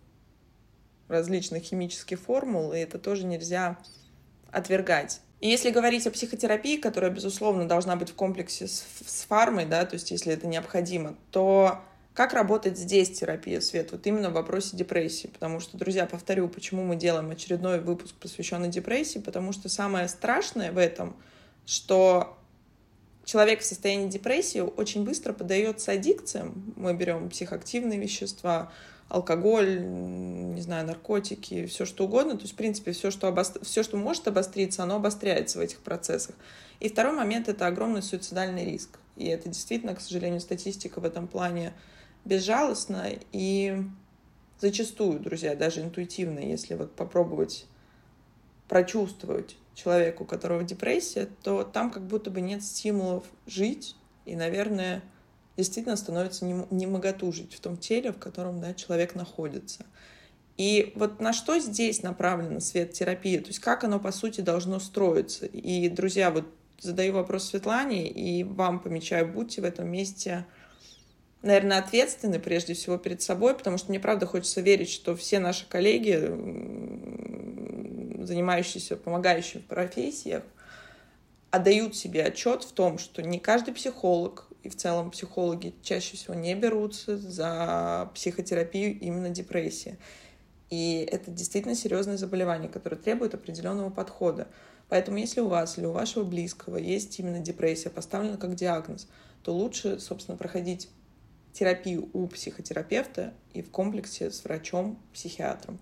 различных 1.09 1.65
химических 1.65 2.21
формул, 2.21 2.73
и 2.73 2.79
это 2.79 3.01
тоже 3.01 3.27
нельзя 3.27 3.77
отвергать. 4.53 5.21
И 5.41 5.49
если 5.49 5.71
говорить 5.71 6.07
о 6.07 6.11
психотерапии, 6.11 6.79
которая, 6.79 7.11
безусловно, 7.11 7.69
должна 7.69 7.95
быть 7.95 8.11
в 8.11 8.15
комплексе 8.15 8.67
с, 8.67 8.85
с 9.07 9.25
фармой, 9.25 9.67
да, 9.67 9.85
то 9.85 9.95
есть 9.95 10.11
если 10.11 10.33
это 10.33 10.47
необходимо, 10.47 11.15
то 11.31 11.81
как 12.13 12.33
работает 12.33 12.77
здесь 12.77 13.17
терапия, 13.17 13.61
Свет, 13.61 13.93
вот 13.93 14.05
именно 14.07 14.31
в 14.31 14.33
вопросе 14.33 14.77
депрессии? 14.77 15.29
Потому 15.29 15.61
что, 15.61 15.77
друзья, 15.77 16.05
повторю, 16.07 16.49
почему 16.49 16.83
мы 16.83 16.97
делаем 16.97 17.31
очередной 17.31 17.79
выпуск, 17.79 18.17
посвященный 18.17 18.69
депрессии, 18.69 19.21
потому 19.21 19.53
что 19.53 19.69
самое 19.69 20.09
страшное 20.09 20.73
в 20.73 20.79
этом, 20.79 21.17
что 21.65 22.38
человек 23.29 23.61
в 23.61 23.65
состоянии 23.67 24.09
депрессии 24.09 24.61
очень 24.61 25.05
быстро 25.05 25.35
поддается 25.35 25.93
аддикциям. 25.93 26.73
Мы 26.77 26.95
берем 26.95 27.29
психоактивные 27.29 27.99
вещества, 27.99 28.73
алкоголь, 29.11 29.83
не 29.85 30.63
знаю, 30.63 30.87
наркотики, 30.87 31.67
все 31.67 31.85
что 31.85 32.07
угодно. 32.07 32.37
То 32.37 32.45
есть, 32.45 32.55
в 32.55 32.57
принципе, 32.57 32.93
все, 32.93 33.11
что, 33.11 33.29
обостр... 33.29 33.63
все, 33.67 33.83
что 33.83 33.99
может 33.99 34.27
обостриться, 34.29 34.83
оно 34.83 34.97
обостряется 34.97 35.59
в 35.59 35.61
этих 35.61 35.81
процессах. 35.81 36.37
И 36.81 36.89
второй 36.89 37.13
момент— 37.13 37.49
это 37.51 37.67
огромный 37.67 38.03
суицидальный 38.03 38.65
риск. 38.65 38.99
И 39.17 39.27
это 39.27 39.51
действительно, 39.51 39.95
к 39.95 40.01
сожалению, 40.01 40.41
статистика 40.41 40.99
в 40.99 41.05
этом 41.05 41.29
плане 41.29 41.75
безжалостна. 42.25 43.11
И 43.33 43.77
зачастую, 44.59 45.21
друзья, 45.21 45.55
даже 45.55 45.83
интуитивно, 45.83 46.39
если 46.39 46.77
вот 46.77 46.95
попробовать 46.95 47.67
прочувствовать 48.69 49.57
человеку, 49.79 50.25
у 50.25 50.27
которого 50.27 50.65
депрессия, 50.65 51.29
то 51.43 51.63
там 51.63 51.91
как 51.91 52.05
будто 52.05 52.31
бы 52.31 52.41
нет 52.41 52.65
стимулов 52.65 53.25
жить. 53.47 53.95
И, 54.25 54.35
наверное, 54.35 55.03
действительно 55.57 55.97
становится 55.97 56.45
не, 56.45 56.87
моготу 56.87 57.31
жить 57.33 57.55
в 57.55 57.61
том 57.61 57.77
теле, 57.77 58.13
в 58.13 58.19
котором 58.19 58.61
да, 58.61 58.75
человек 58.75 59.15
находится. 59.15 59.87
И 60.57 60.93
вот 60.97 61.21
на 61.21 61.33
что 61.33 61.61
здесь 61.61 62.03
направлена 62.03 62.59
свет-терапия? 62.59 63.41
То 63.41 63.49
есть 63.49 63.61
как 63.61 63.85
оно, 63.85 64.01
по 64.01 64.11
сути, 64.11 64.41
должно 64.41 64.81
строиться? 64.81 65.47
И, 65.47 65.89
друзья, 65.89 66.33
вот 66.33 66.47
задаю 66.81 67.13
вопрос 67.13 67.45
Светлане, 67.45 68.09
и 68.09 68.43
вам 68.43 68.81
помечаю, 68.81 69.29
будьте 69.29 69.61
в 69.61 69.65
этом 69.65 69.89
месте, 69.89 70.45
наверное, 71.43 71.79
ответственны 71.79 72.41
прежде 72.41 72.75
всего 72.75 72.99
перед 72.99 73.23
собой, 73.23 73.55
потому 73.55 73.79
что 73.79 73.91
мне, 73.91 74.01
правда, 74.01 74.27
хочется 74.27 74.61
верить, 74.61 74.91
что 74.91 75.15
все 75.15 75.39
наши 75.39 75.69
коллеги, 75.69 76.17
занимающиеся 78.29 78.97
помогающими 78.97 79.63
профессиях, 79.63 80.45
отдают 81.51 81.97
себе 81.97 82.25
отчет 82.25 82.63
в 82.63 82.73
том, 82.73 82.99
что 82.99 83.23
не 83.23 83.39
каждый 83.39 83.75
психолог, 83.75 84.47
и 84.63 84.69
в 84.69 84.77
целом 84.77 85.11
психологи 85.11 85.75
чаще 85.83 86.17
всего 86.17 86.35
не 86.35 86.55
берутся 86.55 87.17
за 87.17 88.11
психотерапию 88.15 88.99
именно 88.99 89.31
депрессии. 89.31 89.99
И 90.71 91.09
это 91.11 91.31
действительно 91.31 91.75
серьезное 91.75 92.19
заболевание, 92.19 92.69
которое 92.69 92.97
требует 92.97 93.35
определенного 93.35 93.91
подхода. 93.91 94.49
Поэтому 94.89 95.19
если 95.19 95.41
у 95.41 95.49
вас 95.49 95.79
или 95.79 95.87
у 95.87 95.93
вашего 95.93 96.25
близкого 96.25 96.77
есть 96.77 97.19
именно 97.19 97.41
депрессия, 97.41 97.91
поставлена 97.91 98.37
как 98.37 98.55
диагноз, 98.55 99.09
то 99.43 99.55
лучше, 99.55 99.99
собственно, 100.01 100.37
проходить 100.37 100.89
терапию 101.53 102.09
у 102.13 102.27
психотерапевта 102.27 103.33
и 103.53 103.63
в 103.63 103.71
комплексе 103.71 104.31
с 104.31 104.45
врачом-психиатром. 104.45 105.79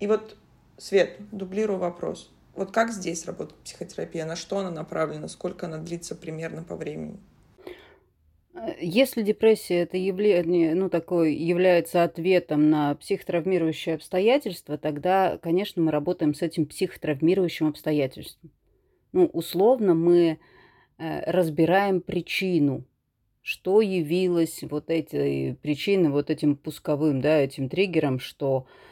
И 0.00 0.06
вот, 0.06 0.36
Свет, 0.82 1.16
дублирую 1.30 1.78
вопрос. 1.78 2.32
Вот 2.56 2.72
как 2.72 2.90
здесь 2.90 3.24
работает 3.24 3.60
психотерапия? 3.62 4.26
На 4.26 4.34
что 4.34 4.58
она 4.58 4.72
направлена? 4.72 5.28
Сколько 5.28 5.66
она 5.66 5.78
длится 5.78 6.16
примерно 6.16 6.64
по 6.64 6.74
времени? 6.74 7.20
Если 8.80 9.22
депрессия 9.22 9.82
это 9.82 9.96
явление, 9.96 10.74
ну, 10.74 10.90
такой, 10.90 11.36
является 11.36 12.02
ответом 12.02 12.68
на 12.68 12.96
психотравмирующее 12.96 13.94
обстоятельство, 13.94 14.76
тогда, 14.76 15.38
конечно, 15.38 15.80
мы 15.80 15.92
работаем 15.92 16.34
с 16.34 16.42
этим 16.42 16.66
психотравмирующим 16.66 17.68
обстоятельством. 17.68 18.50
Ну, 19.12 19.26
условно 19.26 19.94
мы 19.94 20.40
э, 20.98 21.30
разбираем 21.30 22.00
причину, 22.00 22.84
что 23.40 23.82
явилось 23.82 24.64
вот 24.68 24.90
этой 24.90 25.56
причиной, 25.62 26.10
вот 26.10 26.28
этим 26.28 26.56
пусковым, 26.56 27.20
да, 27.20 27.38
этим 27.38 27.68
триггером, 27.68 28.18
что 28.18 28.66
э, 28.66 28.91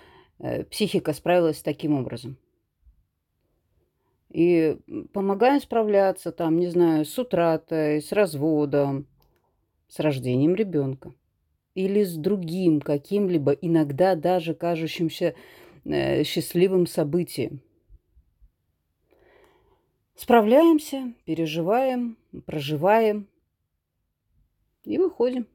психика 0.70 1.12
справилась 1.12 1.62
таким 1.62 1.98
образом. 1.98 2.36
И 4.30 4.78
помогаем 5.12 5.60
справляться 5.60 6.30
там, 6.30 6.58
не 6.58 6.68
знаю, 6.68 7.04
с 7.04 7.18
утратой, 7.18 8.00
с 8.00 8.12
разводом, 8.12 9.06
с 9.88 9.98
рождением 9.98 10.54
ребенка 10.54 11.12
или 11.74 12.04
с 12.04 12.14
другим 12.16 12.80
каким-либо, 12.80 13.52
иногда 13.52 14.14
даже 14.14 14.54
кажущимся 14.54 15.34
э, 15.84 16.24
счастливым 16.24 16.86
событием. 16.86 17.60
Справляемся, 20.14 21.12
переживаем, 21.24 22.16
проживаем 22.44 23.26
и 24.84 24.98
выходим. 24.98 25.46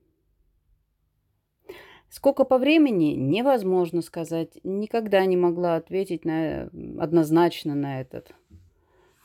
Сколько 2.10 2.46
по 2.46 2.58
времени, 2.58 3.14
невозможно 3.14 4.02
сказать. 4.02 4.60
Никогда 4.64 5.26
не 5.26 5.38
могла 5.38 5.76
ответить 5.76 6.24
на, 6.24 6.70
однозначно 7.00 7.76
на 7.76 8.02
этот 8.02 8.34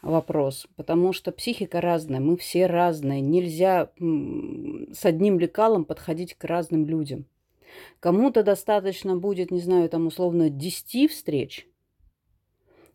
вопрос, 0.03 0.67
потому 0.77 1.13
что 1.13 1.31
психика 1.31 1.81
разная, 1.81 2.21
мы 2.21 2.37
все 2.37 2.67
разные. 2.67 3.21
Нельзя 3.21 3.91
с 3.99 5.05
одним 5.05 5.39
лекалом 5.39 5.85
подходить 5.85 6.35
к 6.35 6.45
разным 6.45 6.87
людям. 6.87 7.27
Кому-то 8.01 8.43
достаточно 8.43 9.17
будет, 9.17 9.51
не 9.51 9.61
знаю, 9.61 9.89
там 9.89 10.07
условно 10.07 10.51
10 10.51 11.11
встреч, 11.11 11.69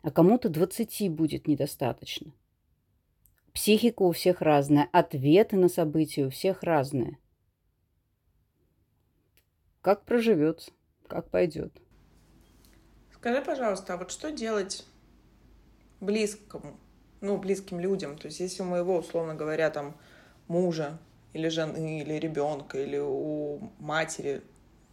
а 0.02 0.12
кому-то 0.12 0.50
20 0.50 1.10
будет 1.12 1.48
недостаточно. 1.48 2.34
Психика 3.54 4.04
у 4.04 4.12
всех 4.12 4.42
разная, 4.42 4.90
ответы 4.92 5.56
на 5.56 5.70
события 5.70 6.26
у 6.26 6.30
всех 6.30 6.64
разные. 6.64 7.18
Как 9.86 10.02
проживется, 10.04 10.72
как 11.08 11.30
пойдет. 11.30 11.72
Скажи, 13.14 13.40
пожалуйста, 13.40 13.94
а 13.94 13.98
вот 13.98 14.10
что 14.10 14.32
делать 14.32 14.84
близкому, 16.02 16.80
ну, 17.22 17.38
близким 17.38 17.80
людям. 17.80 18.18
То 18.18 18.26
есть 18.26 18.40
если 18.40 18.64
у 18.64 18.66
моего, 18.66 18.98
условно 18.98 19.36
говоря, 19.36 19.70
там 19.70 19.96
мужа 20.48 20.98
или 21.34 21.50
жены, 21.50 22.02
или 22.02 22.16
ребенка, 22.16 22.82
или 22.82 22.98
у 22.98 23.60
матери 23.78 24.42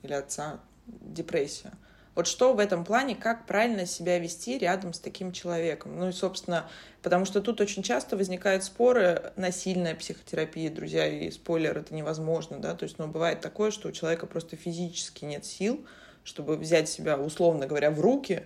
или 0.02 0.12
отца 0.12 0.60
депрессия. 0.86 1.72
Вот 2.14 2.26
что 2.26 2.52
в 2.52 2.58
этом 2.58 2.84
плане, 2.84 3.16
как 3.16 3.46
правильно 3.46 3.86
себя 3.86 4.18
вести 4.18 4.58
рядом 4.58 4.92
с 4.92 5.00
таким 5.00 5.32
человеком? 5.32 5.98
Ну 5.98 6.08
и, 6.10 6.12
собственно, 6.12 6.68
потому 7.02 7.24
что 7.24 7.40
тут 7.40 7.60
очень 7.62 7.82
часто 7.82 8.16
возникают 8.18 8.64
споры, 8.64 9.32
насильная 9.36 9.94
психотерапия, 9.94 10.70
друзья, 10.70 11.06
и 11.06 11.30
спойлер, 11.30 11.78
это 11.78 11.94
невозможно, 11.94 12.58
да, 12.58 12.74
то 12.74 12.84
есть, 12.84 12.98
ну, 12.98 13.06
бывает 13.08 13.40
такое, 13.40 13.70
что 13.70 13.88
у 13.88 13.92
человека 13.92 14.26
просто 14.26 14.56
физически 14.56 15.24
нет 15.24 15.46
сил, 15.46 15.86
чтобы 16.22 16.56
взять 16.56 16.88
себя, 16.88 17.16
условно 17.16 17.66
говоря, 17.66 17.90
в 17.90 18.00
руки 18.00 18.44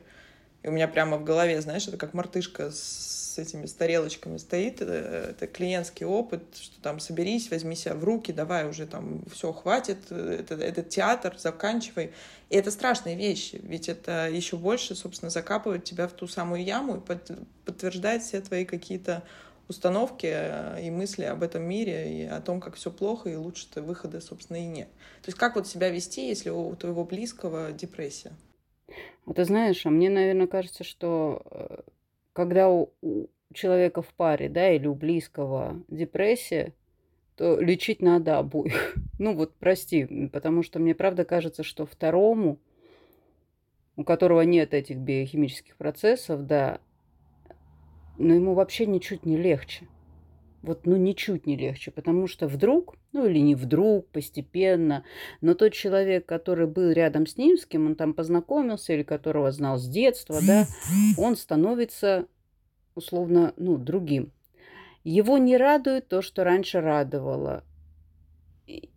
И 0.62 0.68
у 0.68 0.72
меня 0.72 0.88
прямо 0.88 1.16
в 1.18 1.24
голове, 1.24 1.60
знаешь, 1.60 1.88
это 1.88 1.96
как 1.96 2.14
мартышка 2.14 2.70
с 2.70 3.25
этими 3.38 3.66
с 3.66 3.72
тарелочками 3.74 4.36
стоит. 4.36 4.80
Это, 4.80 4.92
это 4.92 5.46
клиентский 5.46 6.06
опыт, 6.06 6.42
что 6.56 6.80
там 6.80 7.00
соберись, 7.00 7.50
возьми 7.50 7.76
себя 7.76 7.94
в 7.94 8.04
руки, 8.04 8.32
давай 8.32 8.68
уже 8.68 8.86
там 8.86 9.24
все, 9.32 9.52
хватит, 9.52 10.10
это, 10.10 10.54
этот 10.54 10.88
театр, 10.88 11.36
заканчивай. 11.38 12.12
И 12.48 12.56
это 12.56 12.70
страшные 12.70 13.16
вещи, 13.16 13.60
ведь 13.62 13.88
это 13.88 14.28
еще 14.28 14.56
больше, 14.56 14.94
собственно, 14.94 15.30
закапывает 15.30 15.84
тебя 15.84 16.08
в 16.08 16.12
ту 16.12 16.28
самую 16.28 16.64
яму 16.64 16.96
и 16.96 17.00
под, 17.00 17.30
подтверждает 17.64 18.22
все 18.22 18.40
твои 18.40 18.64
какие-то 18.64 19.22
установки 19.68 20.28
э, 20.30 20.84
и 20.84 20.90
мысли 20.90 21.24
об 21.24 21.42
этом 21.42 21.62
мире 21.62 22.22
и 22.22 22.24
о 22.24 22.40
том, 22.40 22.60
как 22.60 22.76
все 22.76 22.90
плохо, 22.90 23.30
и 23.30 23.36
лучше-то 23.36 23.82
выхода, 23.82 24.20
собственно, 24.20 24.58
и 24.58 24.66
нет. 24.66 24.88
То 25.22 25.28
есть 25.28 25.38
как 25.38 25.56
вот 25.56 25.66
себя 25.66 25.90
вести, 25.90 26.28
если 26.28 26.50
у 26.50 26.74
твоего 26.76 27.04
близкого 27.04 27.72
депрессия? 27.72 28.32
А 29.26 29.34
ты 29.34 29.44
знаешь, 29.44 29.84
а 29.84 29.90
мне, 29.90 30.08
наверное, 30.08 30.46
кажется, 30.46 30.84
что 30.84 31.42
э, 31.50 31.78
когда 32.36 32.68
у, 32.68 32.92
у 33.00 33.28
человека 33.54 34.02
в 34.02 34.08
паре, 34.08 34.50
да, 34.50 34.70
или 34.70 34.86
у 34.86 34.94
близкого 34.94 35.82
депрессия, 35.88 36.74
то 37.34 37.58
лечить 37.58 38.02
надо 38.02 38.38
обоих. 38.38 38.94
Ну 39.18 39.34
вот, 39.34 39.54
прости, 39.54 40.28
потому 40.30 40.62
что 40.62 40.78
мне 40.78 40.94
правда 40.94 41.24
кажется, 41.24 41.62
что 41.62 41.86
второму, 41.86 42.58
у 43.96 44.04
которого 44.04 44.42
нет 44.42 44.74
этих 44.74 44.98
биохимических 44.98 45.74
процессов, 45.76 46.46
да, 46.46 46.80
но 48.18 48.34
ему 48.34 48.52
вообще 48.52 48.84
ничуть 48.84 49.24
не 49.24 49.38
легче. 49.38 49.88
Вот, 50.66 50.84
ну, 50.84 50.96
ничуть 50.96 51.46
не 51.46 51.56
легче, 51.56 51.92
потому 51.92 52.26
что 52.26 52.48
вдруг, 52.48 52.96
ну, 53.12 53.24
или 53.24 53.38
не 53.38 53.54
вдруг, 53.54 54.08
постепенно, 54.08 55.04
но 55.40 55.54
тот 55.54 55.72
человек, 55.72 56.26
который 56.26 56.66
был 56.66 56.90
рядом 56.90 57.28
с 57.28 57.36
ним, 57.36 57.56
с 57.56 57.64
кем 57.64 57.86
он 57.86 57.94
там 57.94 58.14
познакомился, 58.14 58.92
или 58.92 59.04
которого 59.04 59.52
знал 59.52 59.78
с 59.78 59.86
детства, 59.86 60.40
да, 60.44 60.66
он 61.18 61.36
становится, 61.36 62.26
условно, 62.96 63.54
ну, 63.56 63.76
другим. 63.76 64.32
Его 65.04 65.38
не 65.38 65.56
радует 65.56 66.08
то, 66.08 66.20
что 66.20 66.42
раньше 66.42 66.80
радовало. 66.80 67.62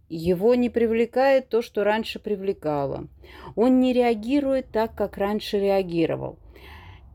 Его 0.09 0.55
не 0.55 0.71
привлекает 0.71 1.49
то, 1.49 1.61
что 1.61 1.83
раньше 1.83 2.17
привлекало. 2.17 3.07
Он 3.55 3.79
не 3.79 3.93
реагирует 3.93 4.71
так, 4.71 4.95
как 4.95 5.19
раньше 5.19 5.59
реагировал. 5.59 6.39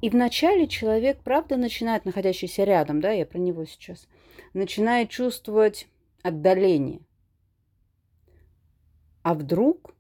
И 0.01 0.11
вначале 0.11 0.69
человек, 0.69 1.19
правда, 1.25 1.57
начинает, 1.57 2.05
находящийся 2.05 2.63
рядом, 2.63 3.01
да, 3.01 3.11
я 3.11 3.27
про 3.27 3.39
него 3.39 3.65
сейчас, 3.65 4.07
начинает 4.53 5.11
чувствовать 5.11 5.89
отдаление. 6.23 7.01
А 9.23 9.35
вдруг 9.35 9.95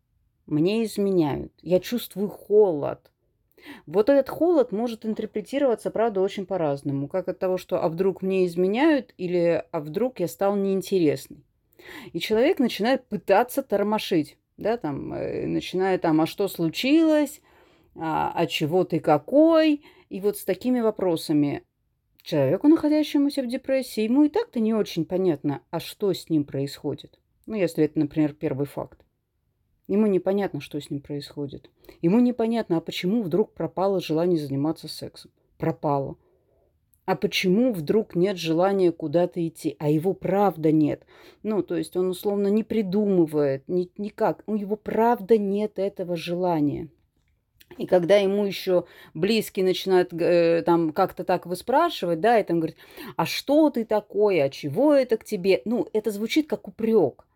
мне 0.46 0.84
изменяют? 0.84 1.52
Я 1.62 1.80
чувствую 1.80 2.28
холод. 2.28 3.10
Вот 3.86 4.10
этот 4.10 4.28
холод 4.28 4.72
может 4.72 5.06
интерпретироваться, 5.06 5.90
правда, 5.90 6.20
очень 6.20 6.44
по-разному. 6.46 7.08
Как 7.08 7.28
от 7.28 7.38
того, 7.38 7.56
что 7.56 7.82
«а 7.82 7.88
вдруг 7.88 8.20
мне 8.20 8.44
изменяют» 8.46 9.14
или 9.16 9.64
«а 9.70 9.80
вдруг 9.80 10.20
я 10.20 10.28
стал 10.28 10.56
неинтересный». 10.56 11.44
И 12.12 12.20
человек 12.20 12.58
начинает 12.58 13.06
пытаться 13.06 13.62
тормошить, 13.62 14.38
да, 14.56 14.76
там, 14.76 15.12
э, 15.14 15.46
начиная 15.46 15.98
там 15.98 16.20
«а 16.20 16.26
что 16.26 16.48
случилось?», 16.48 17.40
«а, 17.96 18.32
а 18.34 18.46
чего 18.46 18.84
ты 18.84 19.00
какой?», 19.00 19.82
и 20.10 20.20
вот 20.20 20.36
с 20.36 20.44
такими 20.44 20.80
вопросами 20.80 21.64
Человеку, 22.25 22.69
находящемуся 22.69 23.43
в 23.43 23.47
депрессии, 23.47 24.04
ему 24.04 24.25
и 24.25 24.31
так-то 24.31 24.59
не 24.59 24.73
очень 24.73 25.04
понятно, 25.04 25.61
а 25.71 25.78
что 25.78 26.11
с 26.11 26.31
ним 26.31 26.45
происходит. 26.45 27.21
Ну, 27.45 27.54
если 27.54 27.85
это, 27.85 27.99
например, 27.99 28.33
первый 28.33 28.64
факт. 28.64 29.04
Ему 29.88 30.07
непонятно, 30.07 30.62
что 30.62 30.81
с 30.81 30.88
ним 30.88 31.02
происходит. 31.02 31.69
Ему 32.00 32.21
непонятно, 32.21 32.78
а 32.78 32.81
почему 32.81 33.23
вдруг 33.23 33.52
пропало 33.52 34.00
желание 34.00 34.39
заниматься 34.39 34.89
сексом. 34.89 35.32
Пропало. 35.58 36.17
А 37.04 37.15
почему 37.15 37.75
вдруг 37.75 38.17
нет 38.17 38.39
желания 38.39 38.91
куда-то 38.91 39.47
идти? 39.47 39.76
А 39.78 39.91
его 39.91 40.15
правда 40.15 40.73
нет. 40.73 41.04
Ну, 41.43 41.63
то 41.63 41.76
есть 41.76 41.95
он 41.95 42.08
условно 42.08 42.49
не 42.49 42.65
придумывает, 42.65 43.69
ни, 43.69 43.91
никак. 43.99 44.43
У 44.47 44.56
него 44.56 44.76
правда 44.76 45.37
нет 45.37 45.78
этого 45.78 46.17
желания. 46.17 46.89
И 47.78 47.87
когда 47.87 48.17
ему 48.17 48.45
еще 48.45 48.84
близкие 49.15 49.65
начинают 49.65 50.13
э, 50.13 50.63
там 50.65 50.93
как-то 50.93 51.25
так 51.25 51.47
выспрашивать, 51.47 52.21
да, 52.21 52.39
и 52.39 52.45
там 52.45 52.58
говорит, 52.60 52.76
а 53.17 53.26
что 53.26 53.71
ты 53.71 53.84
такое, 53.84 54.45
а 54.45 54.50
чего 54.50 54.95
это 54.95 55.17
к 55.17 55.25
тебе? 55.25 55.63
Ну, 55.65 55.89
это 55.93 56.10
звучит 56.10 56.49
как 56.49 56.69
упрек. 56.69 57.26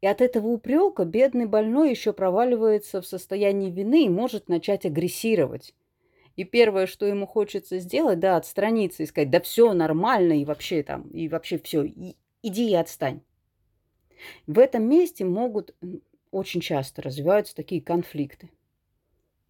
И 0.00 0.06
от 0.06 0.20
этого 0.20 0.48
упрека 0.48 1.04
бедный 1.04 1.46
больной 1.46 1.90
еще 1.90 2.12
проваливается 2.12 3.00
в 3.00 3.06
состоянии 3.06 3.70
вины 3.70 4.04
и 4.04 4.10
может 4.10 4.48
начать 4.48 4.84
агрессировать. 4.86 5.74
И 6.36 6.44
первое, 6.44 6.86
что 6.86 7.06
ему 7.06 7.26
хочется 7.26 7.78
сделать, 7.78 8.18
да, 8.20 8.36
отстраниться 8.36 9.02
и 9.02 9.06
сказать, 9.06 9.30
да 9.30 9.40
все 9.40 9.72
нормально, 9.72 10.40
и 10.40 10.44
вообще 10.44 10.82
там, 10.82 11.08
и 11.08 11.28
вообще 11.28 11.58
все, 11.58 11.84
и, 11.84 12.16
иди 12.42 12.70
и 12.70 12.74
отстань. 12.74 13.22
В 14.46 14.58
этом 14.58 14.82
месте 14.88 15.24
могут 15.24 15.74
очень 16.30 16.60
часто 16.60 17.02
развиваются 17.02 17.54
такие 17.54 17.80
конфликты 17.80 18.50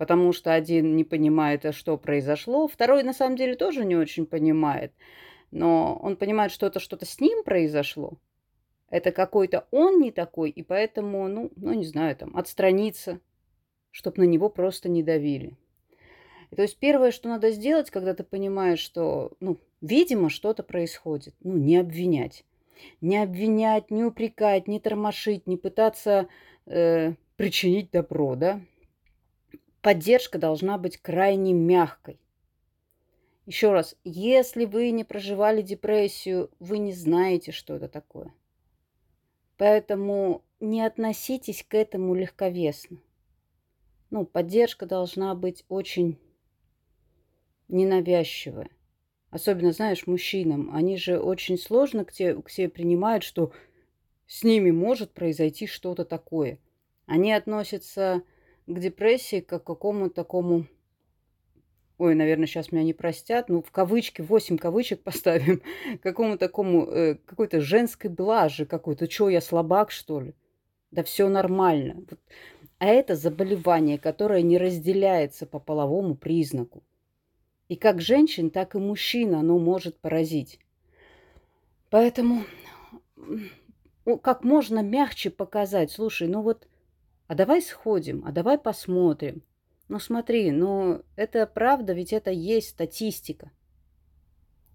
потому 0.05 0.35
что 0.35 0.53
один 0.53 0.97
не 0.97 1.03
понимает, 1.03 1.65
а 1.65 1.73
что 1.73 1.97
произошло, 1.97 2.69
второй 2.69 3.03
на 3.05 3.15
самом 3.15 3.37
деле 3.37 3.55
тоже 3.55 3.87
не 3.87 3.97
очень 3.97 4.27
понимает, 4.27 4.93
но 5.51 5.99
он 6.03 6.17
понимает, 6.17 6.53
что 6.53 6.67
это 6.67 6.79
что-то 6.79 7.07
с 7.07 7.21
ним 7.21 7.43
произошло, 7.43 8.19
это 8.91 9.13
какой-то 9.13 9.67
он 9.71 10.03
не 10.03 10.11
такой, 10.11 10.51
и 10.51 10.63
поэтому, 10.63 11.27
ну, 11.27 11.51
ну 11.57 11.73
не 11.73 11.87
знаю, 11.87 12.15
там, 12.17 12.37
отстраниться, 12.37 13.19
чтобы 13.93 14.19
на 14.19 14.25
него 14.25 14.51
просто 14.51 14.91
не 14.91 15.03
давили. 15.03 15.57
И 16.51 16.57
то 16.57 16.61
есть 16.61 16.77
первое, 16.77 17.11
что 17.11 17.31
надо 17.31 17.51
сделать, 17.51 17.91
когда 17.91 18.13
ты 18.13 18.25
понимаешь, 18.25 18.81
что, 18.81 19.33
ну, 19.41 19.59
видимо, 19.81 20.29
что-то 20.29 20.63
происходит, 20.63 21.35
ну, 21.43 21.57
не 21.57 21.79
обвинять. 21.79 22.45
Не 23.01 23.23
обвинять, 23.23 23.91
не 23.91 24.05
упрекать, 24.05 24.69
не 24.69 24.81
тормошить, 24.81 25.47
не 25.47 25.57
пытаться 25.57 26.29
э, 26.67 27.15
причинить 27.37 27.91
добро, 27.91 28.35
да, 28.35 28.61
поддержка 29.85 30.39
должна 30.39 30.79
быть 30.79 30.97
крайне 30.97 31.53
мягкой. 31.53 32.19
Еще 33.45 33.71
раз, 33.71 33.97
если 34.03 34.65
вы 34.65 34.91
не 34.93 35.05
проживали 35.05 35.61
депрессию, 35.61 36.51
вы 36.59 36.79
не 36.79 36.95
знаете, 36.95 37.53
что 37.53 37.75
это 37.75 37.89
такое. 37.89 38.33
Поэтому 39.59 40.43
не 40.59 40.81
относитесь 40.81 41.63
к 41.63 41.75
этому 41.75 42.15
легковесно. 42.15 42.97
Ну, 44.09 44.25
поддержка 44.25 44.87
должна 44.87 45.35
быть 45.35 45.67
очень 45.69 46.19
ненавязчивая. 47.69 48.71
Особенно, 49.29 49.73
знаешь, 49.73 50.07
мужчинам. 50.07 50.75
Они 50.75 50.97
же 50.97 51.21
очень 51.21 51.59
сложно 51.59 52.07
к, 52.07 52.13
тебе, 52.13 52.41
к 52.41 52.49
себе 52.49 52.71
принимают, 52.71 53.23
что 53.23 53.53
с 54.27 54.45
ними 54.45 54.71
может 54.71 55.13
произойти 55.13 55.67
что-то 55.67 56.07
такое. 56.07 56.59
Они 57.05 57.35
относятся 57.35 58.23
к 58.67 58.79
депрессии, 58.79 59.41
как 59.41 59.65
к 59.65 59.67
какому-то 59.67 60.15
такому... 60.15 60.67
Ой, 61.97 62.15
наверное, 62.15 62.47
сейчас 62.47 62.73
меня 62.73 62.83
не 62.83 62.93
простят, 62.93 63.49
ну, 63.49 63.63
в 63.63 63.71
кавычки, 63.71 64.21
8 64.21 64.59
кавычек 64.59 65.03
поставим, 65.03 65.63
какому 66.03 66.37
такому, 66.37 66.87
э, 66.87 67.15
какой-то 67.15 67.61
женской 67.61 68.11
блажи 68.11 68.67
какой-то. 68.67 69.09
Что, 69.09 69.29
я 69.29 69.41
слабак, 69.41 69.91
что 69.91 70.21
ли? 70.21 70.35
Да 70.91 71.03
все 71.05 71.29
нормально. 71.29 71.95
Вот. 71.95 72.19
А 72.79 72.87
это 72.87 73.15
заболевание, 73.15 73.99
которое 73.99 74.43
не 74.43 74.59
разделяется 74.59 75.47
по 75.47 75.59
половому 75.59 76.17
признаку. 76.17 76.83
И 77.69 77.77
как 77.77 78.01
женщин, 78.01 78.51
так 78.51 78.75
и 78.75 78.79
мужчин 78.79 79.35
оно 79.35 79.59
может 79.59 79.99
поразить. 79.99 80.59
Поэтому 81.91 82.45
как 84.23 84.45
можно 84.45 84.81
мягче 84.81 85.31
показать, 85.31 85.91
слушай, 85.91 86.29
ну 86.29 86.43
вот 86.43 86.69
а 87.35 87.37
давай 87.37 87.61
сходим, 87.63 88.23
а 88.25 88.31
давай 88.31 88.59
посмотрим. 88.59 89.43
Ну 89.89 89.99
смотри, 89.99 90.53
ну 90.53 91.03
это 91.17 91.49
правда, 91.49 91.93
ведь 91.93 92.13
это 92.13 92.31
есть 92.31 92.69
статистика. 92.69 93.51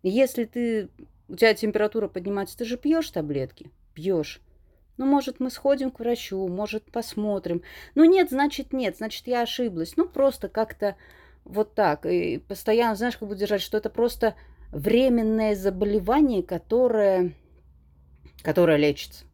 Если 0.03 0.43
ты, 0.43 0.89
у 1.29 1.37
тебя 1.37 1.53
температура 1.53 2.09
поднимается, 2.09 2.57
ты 2.57 2.65
же 2.65 2.75
пьешь 2.75 3.09
таблетки? 3.11 3.71
Пьешь. 3.93 4.41
Ну, 4.97 5.05
может, 5.05 5.39
мы 5.39 5.51
сходим 5.51 5.89
к 5.89 5.99
врачу, 5.99 6.45
может, 6.49 6.91
посмотрим. 6.91 7.61
Ну, 7.95 8.03
нет, 8.03 8.29
значит, 8.29 8.73
нет, 8.73 8.97
значит, 8.97 9.27
я 9.27 9.43
ошиблась. 9.43 9.95
Ну, 9.95 10.09
просто 10.09 10.49
как-то 10.49 10.97
вот 11.45 11.75
так. 11.75 12.05
И 12.05 12.39
постоянно, 12.39 12.95
знаешь, 12.95 13.15
как 13.15 13.29
бы 13.29 13.37
держать, 13.37 13.61
что 13.61 13.77
это 13.77 13.89
просто 13.89 14.35
временное 14.73 15.55
заболевание, 15.55 16.43
которое, 16.43 17.35
которое 18.43 18.75
лечится. 18.75 19.28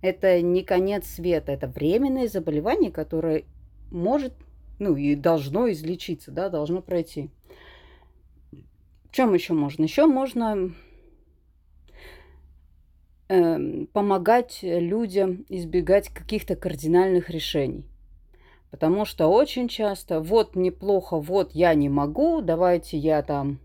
Это 0.00 0.40
не 0.42 0.62
конец 0.62 1.06
света, 1.06 1.52
это 1.52 1.66
временное 1.66 2.28
заболевание, 2.28 2.92
которое 2.92 3.44
может, 3.90 4.32
ну 4.78 4.96
и 4.96 5.14
должно 5.14 5.70
излечиться, 5.70 6.30
да, 6.30 6.48
должно 6.48 6.82
пройти. 6.82 7.30
В 8.52 9.12
чем 9.12 9.34
еще 9.34 9.54
можно? 9.54 9.82
Еще 9.82 10.06
можно 10.06 10.72
э, 13.28 13.86
помогать 13.92 14.60
людям 14.62 15.44
избегать 15.48 16.10
каких-то 16.10 16.54
кардинальных 16.54 17.30
решений. 17.30 17.84
Потому 18.70 19.04
что 19.04 19.28
очень 19.28 19.66
часто 19.66 20.20
вот 20.20 20.54
неплохо, 20.54 21.18
вот 21.18 21.52
я 21.54 21.74
не 21.74 21.88
могу, 21.88 22.42
давайте 22.42 22.98
я 22.98 23.22
там 23.22 23.58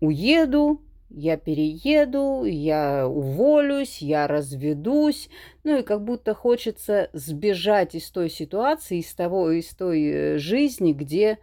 уеду, 0.00 0.80
я 1.10 1.36
перееду, 1.36 2.44
я 2.44 3.06
уволюсь, 3.08 4.00
я 4.00 4.26
разведусь. 4.26 5.28
Ну 5.64 5.78
и 5.78 5.82
как 5.82 6.02
будто 6.04 6.34
хочется 6.34 7.10
сбежать 7.12 7.94
из 7.94 8.10
той 8.10 8.30
ситуации, 8.30 8.98
из 8.98 9.12
того, 9.14 9.50
из 9.50 9.68
той 9.70 10.02
э, 10.02 10.38
жизни, 10.38 10.92
где, 10.92 11.38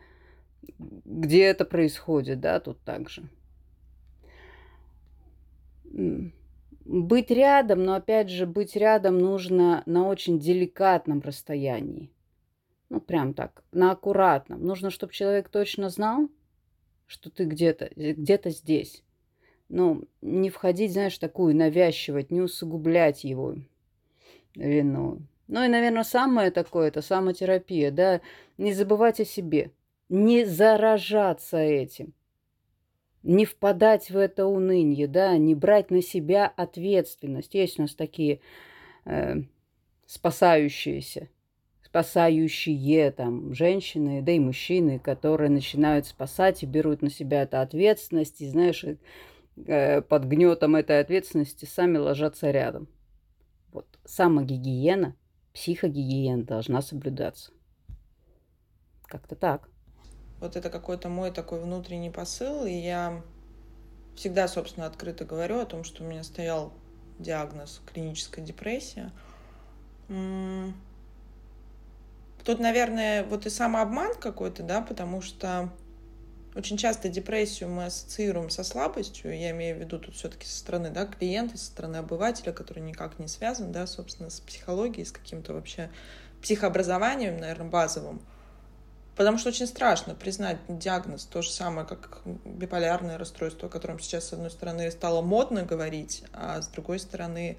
где 0.80 1.44
это 1.44 1.66
происходит, 1.66 2.40
да, 2.40 2.60
тут 2.60 2.80
также. 2.82 3.24
Быть 6.86 7.32
рядом, 7.32 7.84
но 7.84 7.96
опять 7.96 8.30
же, 8.30 8.46
быть 8.46 8.76
рядом 8.76 9.20
нужно 9.20 9.84
на 9.86 10.08
очень 10.08 10.40
деликатном 10.40 11.20
расстоянии. 11.20 12.10
Ну, 12.90 13.02
прям 13.02 13.34
так, 13.34 13.64
на 13.74 13.92
аккуратном. 13.92 14.64
Нужно, 14.64 14.92
чтобы 14.92 15.12
человек 15.12 15.50
точно 15.50 15.90
знал, 15.90 16.30
что 17.06 17.30
ты 17.30 17.44
где-то, 17.44 17.90
где-то 17.94 18.52
здесь 18.52 19.04
ну, 19.70 20.04
не 20.22 20.50
входить, 20.50 20.94
знаешь, 20.94 21.18
такую, 21.18 21.56
навязчивать, 21.56 22.32
не 22.32 22.42
усугублять 22.42 23.24
его 23.24 23.56
вину. 24.56 25.20
Ну 25.48 25.64
и, 25.64 25.68
наверное, 25.68 26.04
самое 26.04 26.52
такое, 26.52 26.90
это 26.90 27.02
самотерапия, 27.02 27.92
да, 27.92 28.22
не 28.58 28.74
забывать 28.74 29.20
о 29.20 29.26
себе, 29.26 29.72
не 30.10 30.46
заражаться 30.46 31.58
этим, 31.58 32.14
не 33.24 33.46
впадать 33.46 34.10
в 34.10 34.18
это 34.18 34.46
уныние, 34.46 35.08
да, 35.08 35.38
не 35.38 35.56
брать 35.56 35.90
на 35.90 36.02
себя 36.02 36.48
ответственность. 36.48 37.54
Есть 37.54 37.80
у 37.80 37.84
нас 37.84 37.96
такие 37.96 38.42
э, 39.06 39.36
спасающиеся, 40.06 41.30
спасающие 41.82 43.12
там 43.12 43.54
женщины, 43.54 44.22
да 44.22 44.34
и 44.34 44.40
мужчины, 44.40 45.00
которые 45.00 45.50
начинают 45.50 46.06
спасать 46.06 46.64
и 46.64 46.66
берут 46.66 47.02
на 47.02 47.10
себя 47.10 47.44
эту 47.44 47.60
ответственность, 47.60 48.42
и, 48.42 48.48
знаешь, 48.48 48.84
под 49.66 50.26
гнетом 50.26 50.76
этой 50.76 51.00
ответственности 51.00 51.66
сами 51.66 51.98
ложатся 51.98 52.52
рядом. 52.52 52.88
Вот 53.72 53.88
самогигиена, 54.06 55.16
психогигиена 55.54 56.44
должна 56.44 56.82
соблюдаться. 56.82 57.52
Как-то 59.06 59.36
так. 59.36 59.70
Вот 60.40 60.56
это 60.56 60.70
какой-то 60.70 61.10
мой 61.10 61.32
такой 61.32 61.60
внутренний 61.62 62.12
посыл, 62.12 62.66
и 62.66 62.74
я 62.74 63.24
всегда, 64.16 64.48
собственно, 64.48 64.86
открыто 64.86 65.26
говорю 65.26 65.60
о 65.60 65.66
том, 65.66 65.84
что 65.84 66.04
у 66.04 66.08
меня 66.08 66.24
стоял 66.24 66.74
диагноз 67.18 67.82
клиническая 67.92 68.46
депрессия. 68.46 69.12
Тут, 72.46 72.60
наверное, 72.60 73.24
вот 73.26 73.46
и 73.46 73.50
самообман 73.50 74.14
какой-то, 74.16 74.64
да, 74.64 74.82
потому 74.82 75.22
что 75.22 75.74
очень 76.58 76.78
часто 76.78 77.08
депрессию 77.08 77.70
мы 77.70 77.86
ассоциируем 77.86 78.50
со 78.50 78.64
слабостью, 78.64 79.38
я 79.38 79.52
имею 79.52 79.78
в 79.78 79.80
виду 79.80 80.00
тут 80.00 80.16
все-таки 80.16 80.48
со 80.48 80.58
стороны 80.58 80.90
да, 80.90 81.06
клиента, 81.06 81.58
со 81.58 81.66
стороны 81.66 81.98
обывателя, 81.98 82.52
который 82.52 82.80
никак 82.80 83.20
не 83.20 83.28
связан, 83.28 83.72
да, 83.72 83.86
собственно, 83.86 84.32
с 84.32 84.40
психологией, 84.40 85.06
с 85.06 85.12
каким-то 85.12 85.54
вообще 85.54 85.92
психообразованием, 86.42 87.38
наверное, 87.38 87.70
базовым. 87.70 88.22
Потому 89.16 89.38
что 89.38 89.50
очень 89.50 89.68
страшно 89.68 90.16
признать 90.16 90.58
диагноз, 90.68 91.26
то 91.26 91.42
же 91.42 91.52
самое, 91.52 91.88
как 91.88 92.22
биполярное 92.46 93.18
расстройство, 93.18 93.68
о 93.68 93.72
котором 93.72 94.00
сейчас, 94.00 94.28
с 94.28 94.34
одной 94.34 94.52
стороны, 94.52 94.90
стало 94.92 95.22
модно 95.22 95.64
говорить, 95.64 96.24
а 96.34 96.62
с 96.62 96.68
другой 96.68 97.00
стороны, 97.00 97.58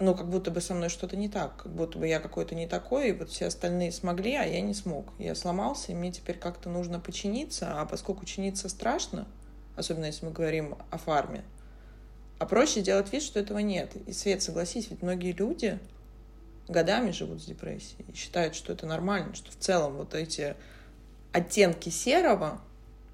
ну, 0.00 0.14
как 0.14 0.28
будто 0.28 0.50
бы 0.50 0.60
со 0.60 0.74
мной 0.74 0.88
что-то 0.88 1.16
не 1.16 1.28
так, 1.28 1.56
как 1.56 1.72
будто 1.72 1.98
бы 1.98 2.06
я 2.06 2.20
какой-то 2.20 2.54
не 2.54 2.68
такой, 2.68 3.08
и 3.08 3.12
вот 3.12 3.30
все 3.30 3.46
остальные 3.46 3.90
смогли, 3.90 4.34
а 4.34 4.44
я 4.44 4.60
не 4.60 4.74
смог. 4.74 5.12
Я 5.18 5.34
сломался, 5.34 5.92
и 5.92 5.94
мне 5.94 6.12
теперь 6.12 6.38
как-то 6.38 6.68
нужно 6.68 7.00
починиться, 7.00 7.80
а 7.80 7.84
поскольку 7.84 8.24
чиниться 8.24 8.68
страшно, 8.68 9.26
особенно 9.76 10.06
если 10.06 10.26
мы 10.26 10.32
говорим 10.32 10.76
о 10.90 10.98
фарме, 10.98 11.44
а 12.38 12.46
проще 12.46 12.82
делать 12.82 13.12
вид, 13.12 13.22
что 13.22 13.40
этого 13.40 13.58
нет. 13.58 13.96
И, 14.06 14.12
Свет, 14.12 14.42
согласись, 14.42 14.88
ведь 14.90 15.02
многие 15.02 15.32
люди 15.32 15.80
годами 16.68 17.10
живут 17.10 17.42
с 17.42 17.46
депрессией 17.46 18.04
и 18.06 18.14
считают, 18.14 18.54
что 18.54 18.72
это 18.72 18.86
нормально, 18.86 19.34
что 19.34 19.50
в 19.50 19.56
целом 19.56 19.94
вот 19.94 20.14
эти 20.14 20.54
оттенки 21.32 21.88
серого, 21.88 22.60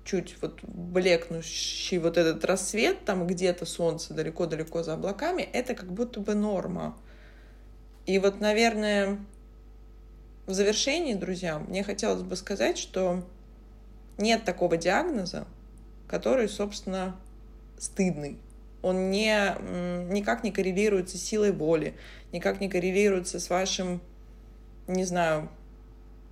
чуть 0.05 0.37
вот 0.43 0.61
блекнущий 0.63 1.99
вот 1.99 2.17
этот 2.17 2.45
рассвет, 2.45 3.05
там 3.05 3.27
где-то 3.27 3.65
солнце 3.67 4.15
далеко-далеко 4.15 4.83
за 4.83 4.95
облаками, 4.95 5.43
это 5.43 5.75
как 5.75 5.93
будто 5.93 6.21
бы 6.21 6.35
норма. 6.35 6.97
И 8.07 8.19
вот, 8.19 8.41
наверное, 8.41 9.19
в 10.47 10.53
завершении, 10.53 11.15
друзья, 11.15 11.59
мне 11.59 11.83
хотелось 11.83 12.23
бы 12.23 12.37
сказать, 12.37 12.77
что 12.77 13.25
нет 14.19 14.45
такого 14.45 14.77
диагноза, 14.77 15.47
который, 16.07 16.49
собственно, 16.49 17.17
стыдный. 17.79 18.39
Он 18.83 19.11
не, 19.11 19.57
никак 20.13 20.45
не 20.45 20.53
коррелируется 20.53 21.17
с 21.17 21.23
силой 21.23 21.53
воли, 21.53 21.95
никак 22.33 22.61
не 22.61 22.69
коррелируется 22.69 23.41
с 23.41 23.49
вашим, 23.49 24.03
не 24.87 25.05
знаю, 25.05 25.49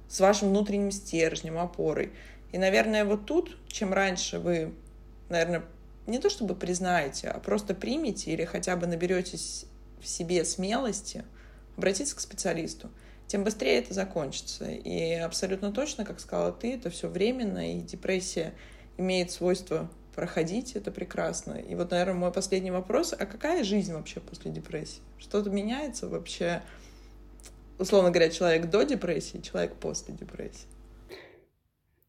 с 0.08 0.20
вашим 0.20 0.50
внутренним 0.50 0.90
стержнем, 0.90 1.56
опорой. 1.56 2.12
И, 2.52 2.58
наверное, 2.58 3.04
вот 3.04 3.26
тут, 3.26 3.56
чем 3.66 3.92
раньше 3.92 4.38
вы, 4.38 4.74
наверное, 5.28 5.64
не 6.06 6.18
то 6.18 6.28
чтобы 6.30 6.54
признаете, 6.54 7.28
а 7.28 7.38
просто 7.40 7.74
примете 7.74 8.32
или 8.32 8.44
хотя 8.44 8.76
бы 8.76 8.86
наберетесь 8.86 9.66
в 10.00 10.06
себе 10.06 10.44
смелости 10.44 11.24
обратиться 11.76 12.14
к 12.16 12.20
специалисту, 12.20 12.90
тем 13.26 13.44
быстрее 13.44 13.78
это 13.78 13.94
закончится. 13.94 14.66
И 14.70 15.14
абсолютно 15.14 15.72
точно, 15.72 16.04
как 16.04 16.20
сказала 16.20 16.52
ты, 16.52 16.74
это 16.74 16.90
все 16.90 17.08
временно, 17.08 17.76
и 17.76 17.80
депрессия 17.80 18.52
имеет 18.98 19.30
свойство 19.30 19.90
проходить, 20.14 20.76
это 20.76 20.90
прекрасно. 20.90 21.54
И 21.54 21.74
вот, 21.74 21.90
наверное, 21.90 22.14
мой 22.14 22.32
последний 22.32 22.70
вопрос, 22.70 23.14
а 23.18 23.24
какая 23.24 23.64
жизнь 23.64 23.94
вообще 23.94 24.20
после 24.20 24.50
депрессии? 24.50 25.00
Что-то 25.18 25.48
меняется 25.48 26.08
вообще, 26.08 26.62
условно 27.78 28.10
говоря, 28.10 28.28
человек 28.28 28.68
до 28.68 28.82
депрессии, 28.82 29.38
человек 29.38 29.74
после 29.76 30.14
депрессии? 30.14 30.66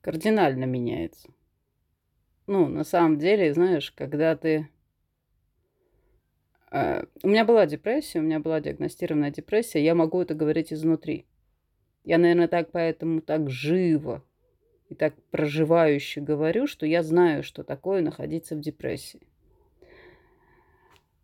Кардинально 0.04 0.66
меняется. 0.66 1.30
Ну, 2.46 2.68
на 2.68 2.84
самом 2.84 3.18
деле, 3.18 3.54
знаешь, 3.54 3.92
когда 3.92 4.36
ты... 4.36 4.68
Э, 6.72 7.06
у 7.24 7.30
меня 7.30 7.46
была 7.46 7.66
депрессия, 7.66 8.20
у 8.20 8.24
меня 8.24 8.39
была 8.42 8.60
диагностированная 8.60 9.32
депрессия, 9.32 9.84
я 9.84 9.96
могу 9.96 10.22
это 10.22 10.36
говорить 10.36 10.74
изнутри. 10.74 11.26
Я, 12.04 12.18
наверное, 12.18 12.50
так 12.50 12.72
поэтому 12.72 13.22
так 13.22 13.50
живо 13.50 14.22
и 14.89 14.96
так 14.96 15.16
проживающе 15.32 16.20
говорю, 16.20 16.68
что 16.68 16.86
я 16.86 17.02
знаю, 17.02 17.42
что 17.42 17.63
такое 17.63 18.02
находиться 18.02 18.58
в 18.58 18.60
депрессии. 18.60 19.26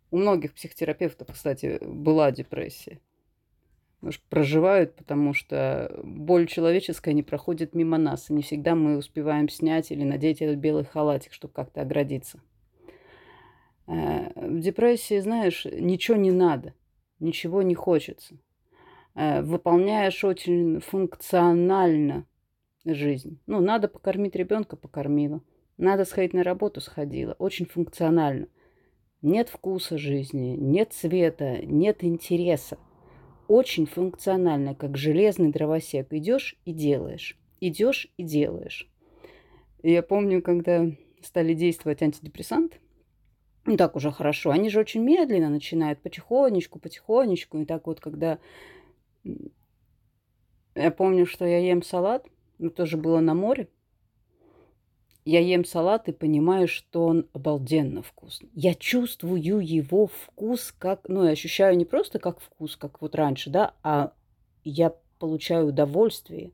У 0.09 0.17
многих 0.17 0.53
психотерапевтов, 0.53 1.27
кстати, 1.33 1.79
была 1.81 2.31
депрессия 2.31 2.99
проживают, 4.29 4.95
потому 4.95 5.33
что 5.33 5.99
боль 6.03 6.47
человеческая 6.47 7.13
не 7.13 7.23
проходит 7.23 7.75
мимо 7.75 7.97
нас. 7.97 8.29
И 8.29 8.33
не 8.33 8.41
всегда 8.41 8.75
мы 8.75 8.97
успеваем 8.97 9.49
снять 9.49 9.91
или 9.91 10.03
надеть 10.03 10.41
этот 10.41 10.57
белый 10.57 10.85
халатик, 10.85 11.33
чтобы 11.33 11.53
как-то 11.53 11.81
оградиться. 11.81 12.39
Э, 13.87 14.31
в 14.35 14.59
депрессии, 14.59 15.19
знаешь, 15.19 15.65
ничего 15.65 16.15
не 16.17 16.31
надо, 16.31 16.73
ничего 17.19 17.61
не 17.61 17.75
хочется. 17.75 18.37
Э, 19.15 19.41
выполняешь 19.41 20.23
очень 20.23 20.79
функционально 20.79 22.25
жизнь. 22.85 23.39
Ну, 23.47 23.59
надо 23.59 23.89
покормить 23.89 24.35
ребенка, 24.35 24.77
покормила. 24.77 25.41
Надо 25.77 26.05
сходить 26.05 26.33
на 26.33 26.43
работу, 26.43 26.79
сходила. 26.79 27.33
Очень 27.33 27.65
функционально. 27.65 28.47
Нет 29.21 29.49
вкуса 29.49 29.97
жизни, 29.97 30.55
нет 30.57 30.93
цвета, 30.93 31.57
нет 31.65 32.05
интереса 32.05 32.77
очень 33.49 33.87
функционально, 33.87 34.75
как 34.75 34.95
железный 34.95 35.51
дровосек. 35.51 36.13
Идешь 36.13 36.55
и 36.65 36.71
делаешь. 36.71 37.35
Идешь 37.59 38.07
и 38.15 38.23
делаешь. 38.23 38.87
Я 39.81 40.03
помню, 40.03 40.41
когда 40.43 40.85
стали 41.21 41.55
действовать 41.55 42.03
антидепрессанты, 42.03 42.77
ну 43.65 43.75
так 43.75 43.95
уже 43.95 44.11
хорошо, 44.11 44.51
они 44.51 44.69
же 44.69 44.79
очень 44.79 45.01
медленно 45.01 45.49
начинают, 45.49 45.99
потихонечку, 46.01 46.79
потихонечку. 46.79 47.57
И 47.57 47.65
так 47.65 47.87
вот, 47.87 47.99
когда 47.99 48.37
я 50.75 50.91
помню, 50.91 51.25
что 51.25 51.45
я 51.45 51.57
ем 51.57 51.81
салат, 51.81 52.27
ну 52.59 52.69
тоже 52.69 52.97
было 52.97 53.19
на 53.19 53.33
море, 53.33 53.67
я 55.29 55.41
ем 55.41 55.63
салат 55.63 56.09
и 56.09 56.11
понимаю, 56.11 56.67
что 56.67 57.05
он 57.05 57.27
обалденно 57.33 58.01
вкусный. 58.01 58.49
Я 58.55 58.73
чувствую 58.73 59.59
его 59.59 60.07
вкус 60.07 60.73
как... 60.75 61.07
Ну, 61.07 61.23
я 61.23 61.31
ощущаю 61.31 61.77
не 61.77 61.85
просто 61.85 62.17
как 62.17 62.39
вкус, 62.39 62.75
как 62.75 62.99
вот 62.99 63.13
раньше, 63.13 63.51
да, 63.51 63.75
а 63.83 64.11
я 64.63 64.95
получаю 65.19 65.67
удовольствие, 65.67 66.51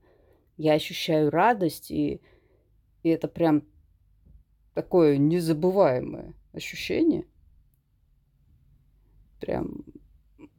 я 0.57 0.73
ощущаю 0.73 1.29
радость, 1.29 1.89
и, 1.89 2.19
и 3.03 3.09
это 3.09 3.29
прям 3.29 3.63
такое 4.73 5.17
незабываемое 5.17 6.33
ощущение. 6.51 7.25
Прям, 9.39 9.85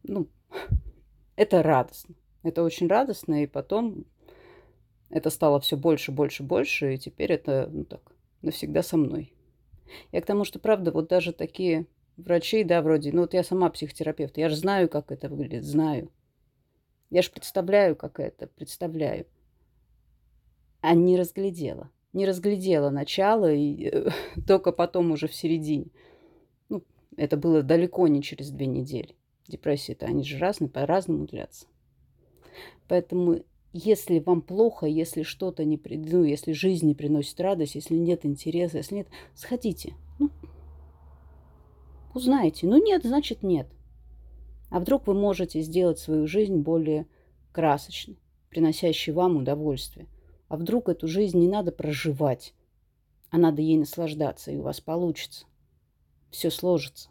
ну, 0.04 0.26
это 1.36 1.62
радостно. 1.62 2.14
Это 2.42 2.62
очень 2.62 2.86
радостно, 2.86 3.42
и 3.42 3.46
потом 3.46 4.06
это 5.10 5.30
стало 5.30 5.60
все 5.60 5.76
больше, 5.76 6.12
больше, 6.12 6.42
больше, 6.42 6.94
и 6.94 6.98
теперь 6.98 7.32
это, 7.32 7.68
ну 7.72 7.84
так, 7.84 8.12
навсегда 8.42 8.82
со 8.82 8.96
мной. 8.96 9.32
Я 10.12 10.20
к 10.20 10.26
тому, 10.26 10.44
что, 10.44 10.58
правда, 10.58 10.90
вот 10.90 11.08
даже 11.08 11.32
такие 11.32 11.86
врачи, 12.16 12.64
да, 12.64 12.82
вроде, 12.82 13.12
ну 13.12 13.22
вот 13.22 13.34
я 13.34 13.44
сама 13.44 13.70
психотерапевт, 13.70 14.36
я 14.36 14.48
же 14.48 14.56
знаю, 14.56 14.88
как 14.88 15.12
это 15.12 15.28
выглядит, 15.28 15.64
знаю. 15.64 16.10
Я 17.10 17.22
же 17.22 17.30
представляю, 17.30 17.94
как 17.94 18.18
это, 18.18 18.48
представляю. 18.48 19.26
А 20.80 20.94
не 20.94 21.16
разглядела. 21.16 21.90
Не 22.12 22.26
разглядела 22.26 22.90
начало, 22.90 23.52
и 23.52 23.90
э, 23.92 24.10
только 24.46 24.72
потом 24.72 25.12
уже 25.12 25.28
в 25.28 25.34
середине. 25.34 25.86
Ну, 26.68 26.82
это 27.16 27.36
было 27.36 27.62
далеко 27.62 28.08
не 28.08 28.22
через 28.22 28.50
две 28.50 28.66
недели. 28.66 29.14
Депрессии-то, 29.46 30.06
они 30.06 30.24
же 30.24 30.38
разные, 30.38 30.68
по-разному 30.68 31.26
длятся. 31.26 31.66
Поэтому 32.88 33.44
если 33.76 34.20
вам 34.20 34.40
плохо, 34.40 34.86
если 34.86 35.22
что-то 35.22 35.64
не, 35.64 35.80
ну, 35.84 36.24
если 36.24 36.52
жизнь 36.52 36.86
не 36.86 36.94
приносит 36.94 37.38
радость, 37.40 37.74
если 37.74 37.94
нет 37.94 38.24
интереса, 38.24 38.78
если 38.78 38.96
нет, 38.96 39.08
сходите. 39.34 39.94
Ну, 40.18 40.30
узнайте. 42.14 42.66
Ну, 42.66 42.82
нет, 42.82 43.04
значит, 43.04 43.42
нет. 43.42 43.68
А 44.70 44.80
вдруг 44.80 45.06
вы 45.06 45.14
можете 45.14 45.60
сделать 45.60 45.98
свою 45.98 46.26
жизнь 46.26 46.56
более 46.56 47.06
красочной, 47.52 48.18
приносящей 48.48 49.12
вам 49.12 49.36
удовольствие. 49.36 50.06
А 50.48 50.56
вдруг 50.56 50.88
эту 50.88 51.06
жизнь 51.06 51.38
не 51.38 51.48
надо 51.48 51.70
проживать, 51.70 52.54
а 53.30 53.38
надо 53.38 53.62
ей 53.62 53.76
наслаждаться, 53.76 54.50
и 54.50 54.56
у 54.56 54.62
вас 54.62 54.80
получится. 54.80 55.46
Все 56.30 56.50
сложится. 56.50 57.10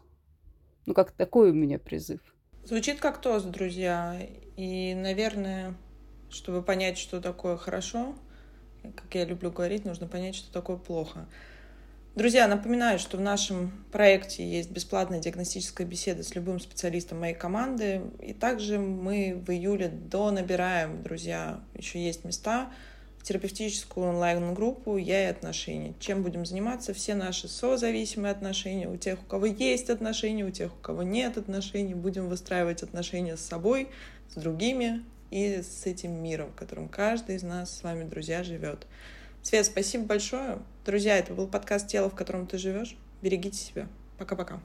Ну, 0.84 0.94
как 0.94 1.12
такой 1.12 1.50
у 1.50 1.54
меня 1.54 1.78
призыв. 1.78 2.20
Звучит 2.64 2.98
как 2.98 3.20
тост, 3.20 3.46
друзья. 3.46 4.20
И, 4.56 4.94
наверное, 4.94 5.76
чтобы 6.30 6.62
понять, 6.62 6.98
что 6.98 7.20
такое 7.20 7.56
хорошо, 7.56 8.14
как 8.94 9.14
я 9.14 9.24
люблю 9.24 9.50
говорить, 9.50 9.84
нужно 9.84 10.06
понять, 10.06 10.34
что 10.34 10.52
такое 10.52 10.76
плохо. 10.76 11.26
Друзья, 12.14 12.48
напоминаю, 12.48 12.98
что 12.98 13.18
в 13.18 13.20
нашем 13.20 13.70
проекте 13.92 14.48
есть 14.48 14.70
бесплатная 14.70 15.20
диагностическая 15.20 15.86
беседа 15.86 16.22
с 16.22 16.34
любым 16.34 16.60
специалистом 16.60 17.20
моей 17.20 17.34
команды. 17.34 18.00
И 18.22 18.32
также 18.32 18.78
мы 18.78 19.42
в 19.46 19.50
июле 19.50 19.88
до 19.88 20.30
набираем, 20.30 21.02
друзья, 21.02 21.60
еще 21.74 22.02
есть 22.02 22.24
места 22.24 22.70
в 23.18 23.24
терапевтическую 23.24 24.06
онлайн-группу 24.06 24.96
«Я 24.96 25.24
и 25.24 25.30
отношения». 25.30 25.92
Чем 26.00 26.22
будем 26.22 26.46
заниматься? 26.46 26.94
Все 26.94 27.14
наши 27.14 27.48
созависимые 27.48 28.32
отношения, 28.32 28.88
у 28.88 28.96
тех, 28.96 29.20
у 29.20 29.26
кого 29.26 29.44
есть 29.44 29.90
отношения, 29.90 30.46
у 30.46 30.50
тех, 30.50 30.72
у 30.72 30.80
кого 30.80 31.02
нет 31.02 31.36
отношений. 31.36 31.94
Будем 31.94 32.30
выстраивать 32.30 32.82
отношения 32.82 33.36
с 33.36 33.40
собой, 33.40 33.90
с 34.30 34.36
другими, 34.36 35.04
и 35.30 35.62
с 35.62 35.86
этим 35.86 36.12
миром, 36.12 36.50
в 36.52 36.54
котором 36.54 36.88
каждый 36.88 37.36
из 37.36 37.42
нас 37.42 37.78
с 37.78 37.82
вами, 37.82 38.04
друзья, 38.04 38.44
живет. 38.44 38.86
Свет, 39.42 39.66
спасибо 39.66 40.04
большое. 40.04 40.58
Друзья, 40.84 41.18
это 41.18 41.32
был 41.32 41.46
подкаст 41.46 41.88
«Тело, 41.88 42.10
в 42.10 42.14
котором 42.14 42.46
ты 42.46 42.58
живешь». 42.58 42.96
Берегите 43.22 43.56
себя. 43.56 43.88
Пока-пока. 44.18 44.60